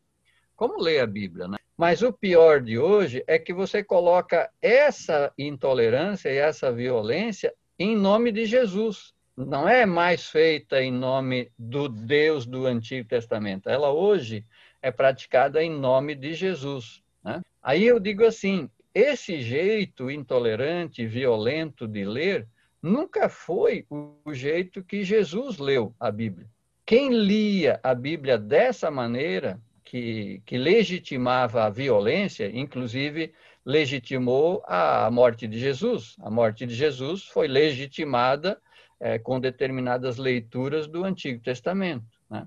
Como 0.55 0.81
ler 0.81 1.01
a 1.01 1.07
Bíblia, 1.07 1.49
né? 1.49 1.59
Mas 1.77 2.03
o 2.03 2.13
pior 2.13 2.61
de 2.61 2.79
hoje 2.79 3.25
é 3.27 3.39
que 3.39 3.53
você 3.53 3.83
coloca 3.83 4.49
essa 4.61 5.33
intolerância 5.37 6.31
e 6.31 6.37
essa 6.37 6.71
violência 6.71 7.53
em 7.79 7.97
nome 7.97 8.31
de 8.31 8.45
Jesus. 8.47 9.13
Não 9.37 9.67
é 9.67 9.87
mais 9.87 10.29
feita 10.29 10.83
em 10.83 10.93
nome 10.93 11.51
do 11.59 11.89
Deus 11.89 12.45
do 12.45 12.67
Antigo 12.67 13.09
Testamento. 13.09 13.69
Ela 13.69 13.91
hoje 13.91 14.45
é 14.83 14.91
praticada 14.91 15.63
em 15.63 15.71
nome 15.71 16.15
de 16.15 16.35
Jesus. 16.35 17.03
Né? 17.25 17.41
Aí 17.63 17.85
eu 17.85 17.99
digo 17.99 18.27
assim: 18.27 18.69
esse 18.95 19.41
jeito 19.41 20.11
intolerante, 20.11 21.07
violento 21.07 21.89
de 21.89 22.05
ler, 22.05 22.47
nunca 22.83 23.29
foi 23.31 23.87
o 23.89 24.35
jeito 24.35 24.85
que 24.85 25.03
Jesus 25.03 25.57
leu 25.57 25.95
a 25.99 26.11
Bíblia. 26.11 26.47
Quem 26.85 27.11
lia 27.11 27.81
a 27.83 27.95
Bíblia 27.95 28.37
dessa 28.37 28.91
maneira, 28.91 29.59
que, 29.83 30.43
que 30.45 30.59
legitimava 30.59 31.65
a 31.65 31.71
violência, 31.71 32.51
inclusive 32.53 33.33
legitimou 33.65 34.63
a 34.67 35.11
morte 35.11 35.47
de 35.47 35.59
Jesus. 35.59 36.17
A 36.21 36.31
morte 36.31 36.67
de 36.67 36.75
Jesus 36.75 37.25
foi 37.25 37.49
legitimada 37.49 38.61
é, 39.03 39.19
com 39.19 39.41
determinadas 39.41 40.17
leituras 40.17 40.87
do 40.87 41.05
Antigo 41.05 41.43
Testamento. 41.43 42.07
Né? 42.31 42.47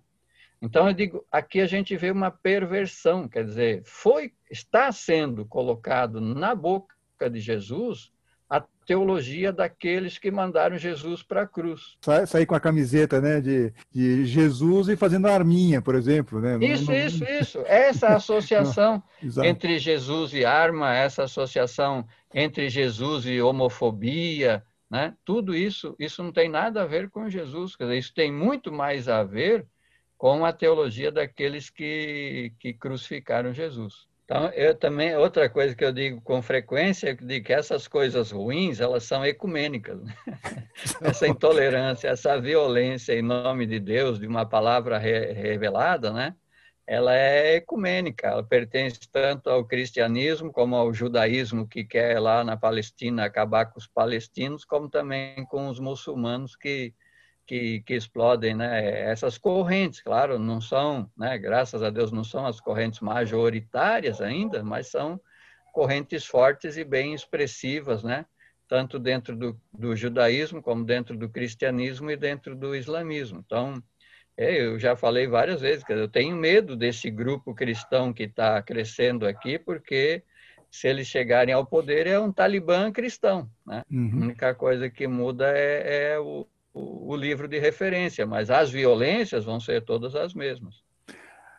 Então, 0.61 0.87
eu 0.87 0.93
digo, 0.93 1.25
aqui 1.29 1.59
a 1.59 1.67
gente 1.67 1.97
vê 1.97 2.09
uma 2.09 2.31
perversão, 2.31 3.27
quer 3.27 3.43
dizer, 3.43 3.81
foi, 3.83 4.31
está 4.49 4.89
sendo 4.89 5.45
colocado 5.45 6.21
na 6.21 6.55
boca 6.55 6.95
de 7.29 7.41
Jesus 7.41 8.09
a 8.49 8.63
teologia 8.85 9.51
daqueles 9.51 10.17
que 10.17 10.31
mandaram 10.31 10.77
Jesus 10.77 11.21
para 11.21 11.41
a 11.41 11.47
cruz. 11.47 11.97
Sair 12.25 12.45
com 12.45 12.55
a 12.55 12.59
camiseta 12.59 13.19
né, 13.19 13.41
de, 13.41 13.73
de 13.91 14.25
Jesus 14.25 14.87
e 14.87 14.95
fazendo 14.95 15.27
arminha, 15.27 15.81
por 15.81 15.95
exemplo. 15.95 16.39
Né? 16.39 16.57
Isso, 16.61 16.89
não, 16.89 16.97
isso, 16.97 17.23
isso. 17.25 17.59
Essa 17.65 18.09
associação 18.15 19.03
não, 19.21 19.43
entre 19.43 19.77
Jesus 19.77 20.31
e 20.33 20.45
arma, 20.45 20.95
essa 20.95 21.23
associação 21.23 22.07
entre 22.33 22.69
Jesus 22.69 23.25
e 23.25 23.41
homofobia, 23.41 24.63
né? 24.95 25.13
tudo 25.25 25.53
isso, 25.53 25.93
isso 25.99 26.23
não 26.23 26.31
tem 26.31 26.47
nada 26.47 26.81
a 26.81 26.85
ver 26.85 27.09
com 27.09 27.29
Jesus. 27.29 27.75
Dizer, 27.77 27.97
isso 27.97 28.13
tem 28.13 28.31
muito 28.31 28.71
mais 28.71 29.09
a 29.09 29.23
ver 29.23 29.67
com 30.17 30.45
a 30.45 30.53
teologia 30.53 31.11
daqueles 31.11 31.69
que, 31.69 32.53
que 32.59 32.73
crucificaram 32.73 33.53
Jesus. 33.53 34.07
Então, 34.23 34.49
eu 34.53 34.73
também, 34.73 35.15
outra 35.17 35.49
coisa 35.49 35.75
que 35.75 35.83
eu 35.83 35.91
digo 35.91 36.19
com 36.21 36.41
frequência, 36.41 37.09
é 37.09 37.41
que 37.41 37.53
essas 37.53 37.87
coisas 37.87 38.31
ruins, 38.31 38.79
elas 38.79 39.03
são 39.03 39.23
ecumênicas. 39.23 40.01
Né? 40.01 40.15
essa 41.01 41.27
intolerância, 41.27 42.07
essa 42.07 42.39
violência 42.39 43.13
em 43.13 43.21
nome 43.21 43.67
de 43.67 43.79
Deus, 43.79 44.17
de 44.17 44.25
uma 44.25 44.45
palavra 44.45 44.97
re 44.97 45.33
revelada, 45.33 46.11
né? 46.11 46.35
Ela 46.87 47.15
é 47.15 47.55
ecumênica, 47.55 48.27
ela 48.27 48.43
pertence 48.43 48.99
tanto 49.11 49.49
ao 49.49 49.65
cristianismo 49.65 50.51
como 50.51 50.75
ao 50.75 50.93
judaísmo 50.93 51.67
que 51.67 51.83
quer 51.83 52.19
lá 52.19 52.43
na 52.43 52.55
Palestina 52.55 53.25
acabar 53.25 53.65
com 53.65 53.79
os 53.79 53.87
palestinos, 53.87 54.63
como 54.63 54.89
também 54.89 55.45
com 55.45 55.67
os 55.67 55.79
muçulmanos 55.79 56.55
que 56.55 56.93
que, 57.45 57.81
que 57.81 57.93
explodem, 57.93 58.55
né? 58.55 59.09
Essas 59.09 59.37
correntes, 59.37 60.01
claro, 60.01 60.39
não 60.39 60.59
são, 60.59 61.09
né? 61.15 61.37
Graças 61.37 61.83
a 61.83 61.89
Deus, 61.89 62.11
não 62.11 62.23
são 62.23 62.45
as 62.45 62.59
correntes 62.59 62.99
majoritárias 62.99 64.19
ainda, 64.19 64.63
mas 64.63 64.87
são 64.87 65.19
correntes 65.71 66.25
fortes 66.25 66.77
e 66.77 66.83
bem 66.83 67.13
expressivas, 67.13 68.03
né? 68.03 68.25
Tanto 68.67 68.97
dentro 68.97 69.35
do, 69.35 69.61
do 69.71 69.95
judaísmo, 69.95 70.61
como 70.61 70.83
dentro 70.83 71.15
do 71.15 71.29
cristianismo 71.29 72.09
e 72.09 72.17
dentro 72.17 72.55
do 72.55 72.75
islamismo. 72.75 73.43
Então, 73.45 73.81
é, 74.37 74.61
eu 74.61 74.77
já 74.77 74.95
falei 74.95 75.27
várias 75.27 75.61
vezes 75.61 75.83
que 75.83 75.93
eu 75.93 76.07
tenho 76.07 76.35
medo 76.35 76.75
desse 76.75 77.09
grupo 77.09 77.53
cristão 77.53 78.11
que 78.11 78.23
está 78.23 78.61
crescendo 78.61 79.25
aqui, 79.25 79.57
porque 79.57 80.23
se 80.69 80.89
eles 80.89 81.07
chegarem 81.07 81.53
ao 81.53 81.65
poder 81.65 82.05
é 82.05 82.19
um 82.19 82.33
talibã 82.33 82.91
cristão, 82.91 83.49
né? 83.65 83.83
Uhum. 83.89 84.11
A 84.13 84.23
única 84.25 84.53
coisa 84.53 84.89
que 84.89 85.07
muda 85.07 85.49
é, 85.57 86.11
é 86.11 86.19
o, 86.19 86.45
o, 86.73 87.15
livro 87.15 87.47
de 87.47 87.57
referência, 87.59 88.25
mas 88.25 88.51
as 88.51 88.69
violências 88.69 89.45
vão 89.45 89.57
ser 89.57 89.83
todas 89.83 90.15
as 90.15 90.33
mesmas. 90.33 90.83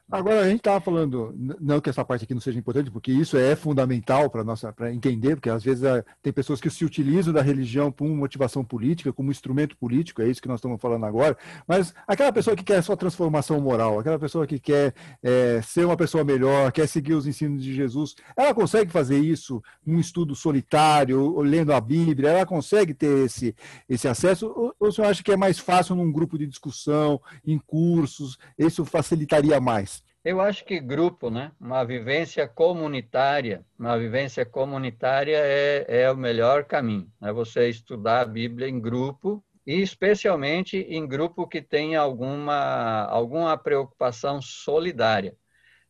Agora, 0.08 0.42
a 0.42 0.48
gente 0.48 0.58
estava 0.58 0.80
falando, 0.80 1.34
não 1.60 1.80
que 1.80 1.90
essa 1.90 2.04
parte 2.04 2.22
aqui 2.22 2.32
não 2.32 2.40
seja 2.40 2.56
importante, 2.56 2.92
porque 2.92 3.10
isso 3.10 3.36
é 3.36 3.56
fundamental 3.56 4.30
para 4.30 4.94
entender, 4.94 5.34
porque 5.34 5.50
às 5.50 5.64
vezes 5.64 5.82
ah, 5.82 6.04
tem 6.22 6.32
pessoas 6.32 6.60
que 6.60 6.70
se 6.70 6.84
utilizam 6.84 7.34
da 7.34 7.42
religião 7.42 7.90
por 7.90 8.06
motivação 8.06 8.64
política, 8.64 9.12
como 9.12 9.32
instrumento 9.32 9.76
político, 9.76 10.22
é 10.22 10.28
isso 10.28 10.40
que 10.40 10.46
nós 10.46 10.58
estamos 10.58 10.80
falando 10.80 11.04
agora. 11.06 11.36
Mas 11.66 11.92
aquela 12.06 12.32
pessoa 12.32 12.54
que 12.54 12.62
quer 12.62 12.84
sua 12.84 12.96
transformação 12.96 13.60
moral, 13.60 13.98
aquela 13.98 14.16
pessoa 14.16 14.46
que 14.46 14.60
quer 14.60 14.94
é, 15.20 15.60
ser 15.62 15.84
uma 15.84 15.96
pessoa 15.96 16.22
melhor, 16.22 16.70
quer 16.70 16.86
seguir 16.86 17.14
os 17.14 17.26
ensinos 17.26 17.60
de 17.60 17.74
Jesus, 17.74 18.14
ela 18.36 18.54
consegue 18.54 18.92
fazer 18.92 19.18
isso 19.18 19.60
num 19.84 19.98
estudo 19.98 20.36
solitário, 20.36 21.40
lendo 21.40 21.72
a 21.72 21.80
Bíblia, 21.80 22.30
ela 22.30 22.46
consegue 22.46 22.94
ter 22.94 23.24
esse, 23.24 23.56
esse 23.88 24.06
acesso? 24.06 24.46
Ou, 24.46 24.72
ou 24.78 24.88
o 24.88 24.92
senhor 24.92 25.08
acha 25.08 25.20
que 25.20 25.32
é 25.32 25.36
mais 25.36 25.58
fácil 25.58 25.96
num 25.96 26.12
grupo 26.12 26.38
de 26.38 26.46
discussão, 26.46 27.20
em 27.44 27.58
cursos, 27.58 28.38
isso 28.56 28.84
facilitaria 28.84 29.60
mais? 29.60 29.95
Eu 30.26 30.40
acho 30.40 30.64
que 30.64 30.80
grupo, 30.80 31.30
né? 31.30 31.52
Uma 31.60 31.84
vivência 31.84 32.48
comunitária, 32.48 33.64
uma 33.78 33.96
vivência 33.96 34.44
comunitária 34.44 35.36
é, 35.36 36.02
é 36.02 36.10
o 36.10 36.16
melhor 36.16 36.64
caminho. 36.64 37.08
É 37.22 37.32
você 37.32 37.68
estudar 37.68 38.22
a 38.22 38.24
Bíblia 38.24 38.68
em 38.68 38.80
grupo 38.80 39.40
e 39.64 39.80
especialmente 39.80 40.78
em 40.78 41.06
grupo 41.06 41.46
que 41.46 41.62
tenha 41.62 42.00
alguma 42.00 43.04
alguma 43.04 43.56
preocupação 43.56 44.42
solidária, 44.42 45.36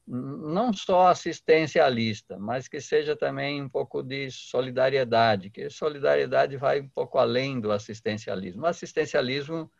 não 0.06 0.70
só 0.70 1.06
assistencialista, 1.08 2.38
mas 2.38 2.68
que 2.68 2.78
seja 2.78 3.16
também 3.16 3.62
um 3.62 3.70
pouco 3.70 4.02
de 4.02 4.30
solidariedade, 4.30 5.48
que 5.48 5.70
solidariedade 5.70 6.58
vai 6.58 6.82
um 6.82 6.88
pouco 6.90 7.16
além 7.16 7.58
do 7.58 7.72
assistencialismo. 7.72 8.64
O 8.64 8.66
assistencialismo 8.66 9.70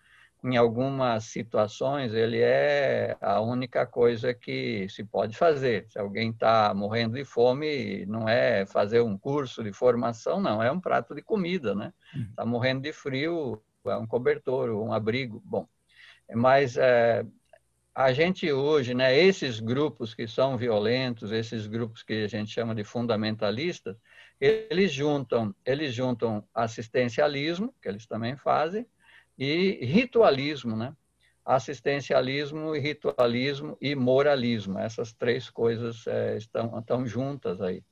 em 0.45 0.57
algumas 0.57 1.25
situações, 1.25 2.13
ele 2.13 2.41
é 2.41 3.17
a 3.21 3.41
única 3.41 3.87
coisa 3.87 4.33
que 4.33 4.89
se 4.89 5.03
pode 5.03 5.37
fazer. 5.37 5.87
Se 5.89 5.99
alguém 5.99 6.31
está 6.31 6.73
morrendo 6.75 7.15
de 7.15 7.25
fome, 7.25 8.07
não 8.07 8.29
é 8.29 8.65
fazer 8.67 9.01
um 9.01 9.19
curso 9.19 9.65
de 9.65 9.73
formação, 9.73 10.41
não, 10.41 10.63
é 10.63 10.71
um 10.71 10.81
prato 10.81 11.15
de 11.15 11.23
comida, 11.23 11.75
né? 11.75 11.93
Está 12.31 12.45
uhum. 12.45 12.51
morrendo 12.51 12.83
de 12.83 12.93
frio, 12.93 13.61
é 13.85 13.97
um 13.97 14.07
cobertor, 14.07 14.71
um 14.71 14.93
abrigo. 14.93 15.43
Bom, 15.45 15.67
mas 16.33 16.77
é, 16.77 17.25
a 17.95 18.13
gente 18.13 18.53
hoje, 18.53 18.95
né, 18.95 19.19
esses 19.19 19.59
grupos 19.59 20.15
que 20.15 20.29
são 20.29 20.57
violentos, 20.57 21.33
esses 21.33 21.67
grupos 21.67 22.03
que 22.03 22.25
a 22.25 22.29
gente 22.29 22.51
chama 22.51 22.75
de 22.75 22.85
fundamentalistas, 22.85 23.97
eles 24.39 24.93
juntam, 24.93 25.55
eles 25.65 25.95
juntam 25.95 26.47
assistencialismo, 26.55 27.75
que 27.81 27.89
eles 27.89 28.07
também 28.07 28.37
fazem, 28.37 28.87
e 29.39 29.85
ritualismo, 29.85 30.77
né? 30.77 30.95
Assistencialismo 31.45 32.75
ritualismo 32.81 33.77
e 33.81 33.95
moralismo. 33.95 34.79
Essas 34.79 35.13
três 35.13 35.49
coisas 35.49 36.07
é, 36.07 36.37
estão, 36.37 36.79
estão 36.79 37.07
juntas 37.07 37.61
aí. 37.61 37.83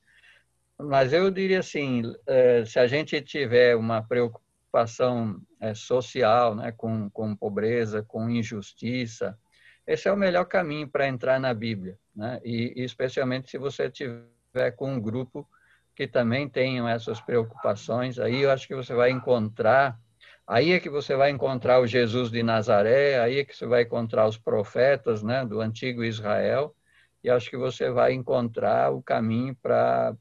Mas 0.77 1.13
eu 1.13 1.31
diria 1.31 1.59
assim, 1.59 2.03
é, 2.27 2.65
se 2.65 2.77
a 2.79 2.85
gente 2.85 3.21
tiver 3.21 3.75
uma 3.77 4.01
preocupação 4.01 5.41
é, 5.61 5.73
social, 5.73 6.53
né, 6.53 6.73
com, 6.73 7.09
com 7.09 7.33
pobreza, 7.33 8.03
com 8.03 8.29
injustiça, 8.29 9.37
esse 9.87 10.09
é 10.09 10.11
o 10.11 10.17
melhor 10.17 10.45
caminho 10.45 10.87
para 10.89 11.07
entrar 11.07 11.39
na 11.39 11.53
Bíblia, 11.53 11.97
né? 12.13 12.41
E, 12.43 12.73
e 12.75 12.83
especialmente 12.83 13.49
se 13.49 13.57
você 13.57 13.89
tiver 13.89 14.71
com 14.75 14.93
um 14.93 14.99
grupo 14.99 15.47
que 15.95 16.07
também 16.07 16.49
tenham 16.49 16.89
essas 16.89 17.21
preocupações, 17.21 18.19
aí 18.19 18.41
eu 18.41 18.51
acho 18.51 18.67
que 18.67 18.75
você 18.75 18.93
vai 18.93 19.11
encontrar 19.11 19.97
Aí 20.47 20.71
é 20.73 20.79
que 20.79 20.89
você 20.89 21.15
vai 21.15 21.31
encontrar 21.31 21.79
o 21.79 21.87
Jesus 21.87 22.29
de 22.29 22.43
Nazaré, 22.43 23.19
aí 23.19 23.39
é 23.39 23.45
que 23.45 23.55
você 23.55 23.65
vai 23.65 23.81
encontrar 23.81 24.27
os 24.27 24.37
profetas 24.37 25.23
né, 25.23 25.45
do 25.45 25.59
antigo 25.59 26.03
Israel, 26.03 26.75
e 27.23 27.29
acho 27.31 27.49
que 27.49 27.57
você 27.57 27.89
vai 27.89 28.13
encontrar 28.13 28.93
o 28.93 29.01
caminho 29.01 29.55
para 29.59 30.13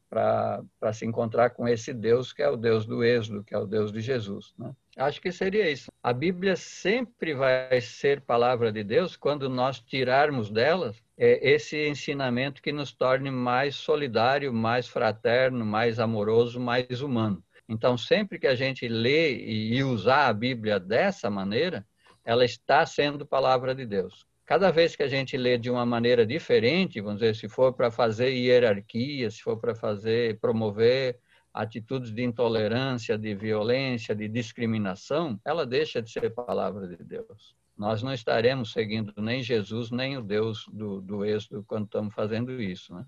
se 0.95 1.05
encontrar 1.05 1.51
com 1.51 1.69
esse 1.69 1.93
Deus 1.93 2.33
que 2.33 2.43
é 2.43 2.49
o 2.49 2.57
Deus 2.57 2.87
do 2.87 3.05
Êxodo, 3.05 3.45
que 3.45 3.55
é 3.55 3.59
o 3.59 3.67
Deus 3.67 3.93
de 3.93 4.01
Jesus. 4.01 4.55
Né? 4.59 4.73
Acho 4.97 5.21
que 5.21 5.31
seria 5.31 5.71
isso. 5.71 5.93
A 6.03 6.15
Bíblia 6.15 6.57
sempre 6.57 7.35
vai 7.35 7.79
ser 7.83 8.23
palavra 8.23 8.73
de 8.73 8.83
Deus 8.83 9.17
quando 9.17 9.51
nós 9.51 9.81
tirarmos 9.81 10.51
delas 10.51 10.97
é, 11.19 11.47
esse 11.53 11.87
ensinamento 11.87 12.63
que 12.63 12.73
nos 12.73 12.91
torne 12.93 13.31
mais 13.31 13.75
solidário, 13.75 14.51
mais 14.51 14.89
fraterno, 14.89 15.63
mais 15.63 16.01
amoroso, 16.01 16.59
mais 16.59 17.03
humano. 17.03 17.45
Então, 17.69 17.97
sempre 17.97 18.39
que 18.39 18.47
a 18.47 18.55
gente 18.55 18.87
lê 18.87 19.37
e 19.37 19.83
usar 19.83 20.29
a 20.29 20.33
Bíblia 20.33 20.79
dessa 20.79 21.31
maneira, 21.31 21.87
ela 22.25 22.45
está 22.45 22.85
sendo 22.85 23.27
palavra 23.27 23.75
de 23.75 23.87
Deus. 23.87 24.27
Cada 24.47 24.71
vez 24.71 24.95
que 24.95 25.03
a 25.03 25.09
gente 25.09 25.37
lê 25.37 25.57
de 25.57 25.71
uma 25.71 25.87
maneira 25.87 26.27
diferente, 26.27 27.01
vamos 27.01 27.21
dizer, 27.21 27.35
se 27.35 27.49
for 27.49 27.73
para 27.73 27.91
fazer 27.91 28.31
hierarquia, 28.31 29.31
se 29.31 29.41
for 29.41 29.59
para 29.59 29.75
fazer 29.75 30.39
promover 30.39 31.19
atitudes 31.53 32.11
de 32.11 32.23
intolerância, 32.23 33.17
de 33.17 33.35
violência, 33.35 34.15
de 34.15 34.29
discriminação, 34.29 35.41
ela 35.45 35.65
deixa 35.65 36.03
de 36.03 36.11
ser 36.11 36.35
palavra 36.35 36.87
de 36.87 37.03
Deus. 37.03 37.55
Nós 37.77 38.03
não 38.03 38.13
estaremos 38.13 38.73
seguindo 38.73 39.13
nem 39.17 39.43
Jesus, 39.43 39.91
nem 39.91 40.17
o 40.19 40.23
Deus 40.23 40.67
do, 40.73 41.01
do 41.01 41.25
Êxodo 41.25 41.65
quando 41.67 41.87
estamos 41.87 42.15
fazendo 42.15 42.61
isso. 42.61 42.95
Né? 42.95 43.05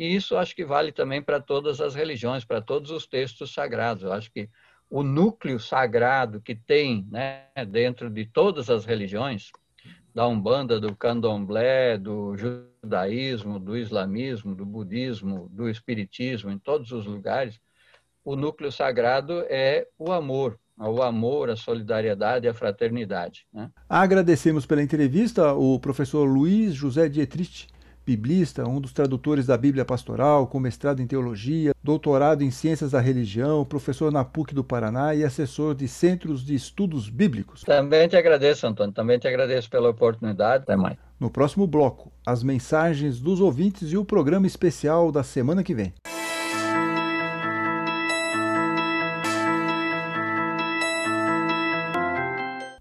E 0.00 0.16
isso 0.16 0.34
acho 0.38 0.56
que 0.56 0.64
vale 0.64 0.92
também 0.92 1.20
para 1.20 1.38
todas 1.38 1.78
as 1.78 1.94
religiões, 1.94 2.42
para 2.42 2.62
todos 2.62 2.90
os 2.90 3.06
textos 3.06 3.52
sagrados. 3.52 4.02
Eu 4.02 4.14
acho 4.14 4.32
que 4.32 4.48
o 4.88 5.02
núcleo 5.02 5.60
sagrado 5.60 6.40
que 6.40 6.54
tem 6.54 7.06
né, 7.10 7.44
dentro 7.68 8.08
de 8.08 8.24
todas 8.24 8.70
as 8.70 8.86
religiões, 8.86 9.50
da 10.14 10.26
Umbanda, 10.26 10.80
do 10.80 10.96
Candomblé, 10.96 11.98
do 11.98 12.34
judaísmo, 12.34 13.58
do 13.60 13.76
islamismo, 13.76 14.54
do 14.54 14.64
budismo, 14.64 15.50
do 15.52 15.68
espiritismo, 15.68 16.50
em 16.50 16.58
todos 16.58 16.92
os 16.92 17.04
lugares, 17.04 17.60
o 18.24 18.34
núcleo 18.34 18.72
sagrado 18.72 19.44
é 19.50 19.86
o 19.98 20.10
amor, 20.12 20.58
o 20.78 21.02
amor, 21.02 21.50
a 21.50 21.56
solidariedade 21.56 22.46
e 22.46 22.48
a 22.48 22.54
fraternidade. 22.54 23.46
Né? 23.52 23.70
Agradecemos 23.86 24.64
pela 24.64 24.82
entrevista 24.82 25.52
o 25.52 25.78
professor 25.78 26.24
Luiz 26.24 26.72
José 26.72 27.06
Dietrich, 27.06 27.68
biblista, 28.10 28.68
um 28.68 28.80
dos 28.80 28.92
tradutores 28.92 29.46
da 29.46 29.56
Bíblia 29.56 29.84
Pastoral, 29.84 30.46
com 30.48 30.58
mestrado 30.58 31.00
em 31.00 31.06
teologia, 31.06 31.72
doutorado 31.82 32.42
em 32.42 32.50
ciências 32.50 32.90
da 32.90 33.00
religião, 33.00 33.64
professor 33.64 34.10
na 34.10 34.24
PUC 34.24 34.52
do 34.52 34.64
Paraná 34.64 35.14
e 35.14 35.22
assessor 35.22 35.76
de 35.76 35.86
centros 35.86 36.44
de 36.44 36.52
estudos 36.54 37.08
bíblicos. 37.08 37.62
Também 37.62 38.08
te 38.08 38.16
agradeço, 38.16 38.66
Antônio, 38.66 38.92
também 38.92 39.16
te 39.16 39.28
agradeço 39.28 39.70
pela 39.70 39.90
oportunidade. 39.90 40.64
Até 40.64 40.74
mais. 40.74 40.96
No 41.20 41.30
próximo 41.30 41.68
bloco, 41.68 42.10
as 42.26 42.42
mensagens 42.42 43.20
dos 43.20 43.40
ouvintes 43.40 43.92
e 43.92 43.96
o 43.96 44.04
programa 44.04 44.46
especial 44.46 45.12
da 45.12 45.22
semana 45.22 45.62
que 45.62 45.74
vem. 45.74 45.92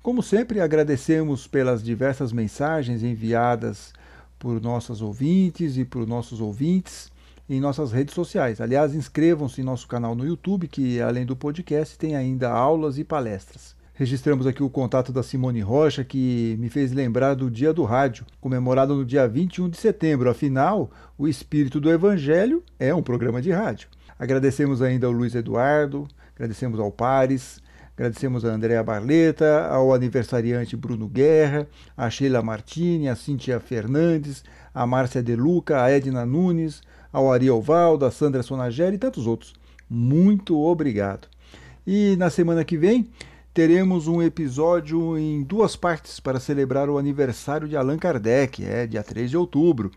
Como 0.02 0.24
sempre, 0.24 0.60
agradecemos 0.60 1.46
pelas 1.46 1.84
diversas 1.84 2.34
mensagens 2.34 3.04
enviadas 3.04 3.94
por 4.40 4.62
nossas 4.62 5.02
ouvintes 5.02 5.78
e 5.78 5.86
por 5.86 6.08
nossos 6.08 6.42
ouvintes 6.42 7.12
em 7.50 7.60
nossas 7.60 7.92
redes 7.92 8.14
sociais. 8.14 8.62
Aliás, 8.62 8.94
inscrevam-se 8.94 9.62
em 9.62 9.64
nosso 9.64 9.88
canal 9.88 10.16
no 10.16 10.26
YouTube, 10.26 10.68
que 10.68 11.02
além 11.02 11.26
do 11.26 11.36
podcast 11.36 11.98
tem 11.98 12.16
ainda 12.16 12.50
aulas 12.50 12.98
e 12.98 13.04
palestras. 13.04 13.76
Registramos 13.94 14.48
aqui 14.48 14.64
o 14.64 14.70
contato 14.70 15.12
da 15.12 15.22
Simone 15.22 15.60
Rocha, 15.60 16.06
que 16.06 16.56
me 16.58 16.70
fez 16.70 16.94
lembrar 16.94 17.34
do 17.34 17.52
Dia 17.52 17.74
do 17.74 17.84
Rádio, 17.84 18.26
comemorado 18.40 18.96
no 18.96 19.04
dia 19.04 19.28
21 19.28 19.68
de 19.68 19.78
setembro. 19.78 20.30
Afinal, 20.30 20.90
o 21.18 21.28
Espírito 21.28 21.82
do 21.82 21.92
Evangelho 21.92 22.64
é 22.80 22.96
um 22.96 23.04
programa 23.04 23.42
de 23.42 23.52
rádio. 23.52 23.90
Agradecemos 24.18 24.82
ainda 24.82 25.08
ao 25.08 25.12
Luiz 25.12 25.36
Eduardo, 25.36 26.08
agradecemos 26.34 26.80
ao 26.80 26.92
Pares, 26.92 27.60
Agradecemos 28.00 28.46
a 28.46 28.54
Andréa 28.54 28.82
Barleta, 28.82 29.68
ao 29.68 29.94
aniversariante 29.94 30.78
Bruno 30.78 31.06
Guerra, 31.06 31.68
a 31.98 32.10
Sheila 32.10 32.42
Martini, 32.42 33.10
a 33.10 33.16
Cíntia 33.16 33.60
Fernandes, 33.60 34.42
a 34.74 34.88
Márcia 34.88 35.22
De 35.22 35.36
Luca, 35.36 35.84
a 35.84 35.92
Edna 35.92 36.26
Nunes, 36.26 36.82
ao 37.12 37.30
Ariel 37.30 37.62
Valdo, 37.62 38.06
a 38.06 38.12
Sandra 38.12 38.42
Sonageri 38.42 38.96
e 38.96 38.98
tantos 38.98 39.28
outros. 39.28 39.54
Muito 39.90 40.58
obrigado. 40.58 41.28
E 41.86 42.16
na 42.16 42.30
semana 42.30 42.64
que 42.64 42.78
vem 42.78 43.10
teremos 43.54 44.08
um 44.08 44.22
episódio 44.22 45.18
em 45.18 45.44
duas 45.44 45.76
partes 45.76 46.22
para 46.22 46.40
celebrar 46.40 46.90
o 46.90 46.98
aniversário 46.98 47.68
de 47.68 47.76
Allan 47.76 47.98
Kardec, 47.98 48.64
é 48.64 48.88
dia 48.88 49.04
3 49.04 49.30
de 49.30 49.36
outubro. 49.36 49.92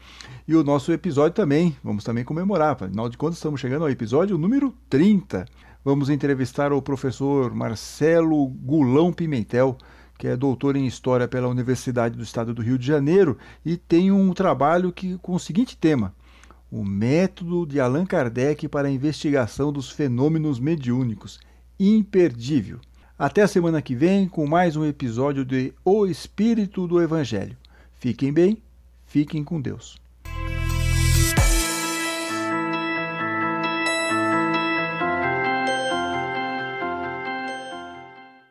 E 0.49 0.57
o 0.57 0.65
nosso 0.65 0.91
episódio 0.91 1.37
também, 1.37 1.77
vamos 1.85 2.03
também 2.03 2.25
comemorar, 2.25 2.73
afinal 2.73 3.09
de 3.09 3.17
contas 3.17 3.37
estamos 3.37 3.61
chegando 3.61 3.83
ao 3.83 3.91
episódio 3.91 4.37
número 4.37 4.75
30 4.91 5.47
vamos 5.85 6.09
entrevistar 6.09 6.73
o 6.73 6.83
professor 6.83 7.55
Marcelo 7.55 8.47
Gulão 8.47 9.13
Pimentel, 9.13 9.77
que 10.19 10.29
é 10.29 10.37
doutor 10.37 10.77
em 10.77 10.87
História 10.87 11.27
pela 11.27 11.49
Universidade 11.49 12.17
do 12.17 12.23
Estado 12.23 12.55
do 12.55 12.63
Rio 12.63 12.79
de 12.79 12.87
Janeiro 12.87 13.37
e 13.65 13.77
tem 13.77 14.13
um 14.13 14.33
trabalho 14.33 14.93
que, 14.93 15.19
com 15.19 15.35
o 15.35 15.41
seguinte 15.41 15.77
tema: 15.77 16.15
O 16.71 16.85
método 16.85 17.67
de 17.67 17.81
Allan 17.81 18.07
Kardec 18.07 18.69
para 18.69 18.89
a 18.89 18.93
investigação 18.93 19.73
dos 19.73 19.91
fenômenos 19.91 20.61
mediúnicos. 20.61 21.41
Imperdível. 21.79 22.79
Até 23.19 23.43
a 23.43 23.49
semana 23.49 23.83
que 23.83 23.95
vem 23.95 24.29
com 24.29 24.47
mais 24.47 24.77
um 24.77 24.85
episódio 24.85 25.45
de 25.45 25.73
O 25.85 26.07
Espírito 26.07 26.87
do 26.87 27.01
Evangelho. 27.01 27.57
Fiquem 27.95 28.33
bem, 28.33 28.63
fiquem 29.07 29.45
com 29.45 29.61
Deus. 29.61 30.02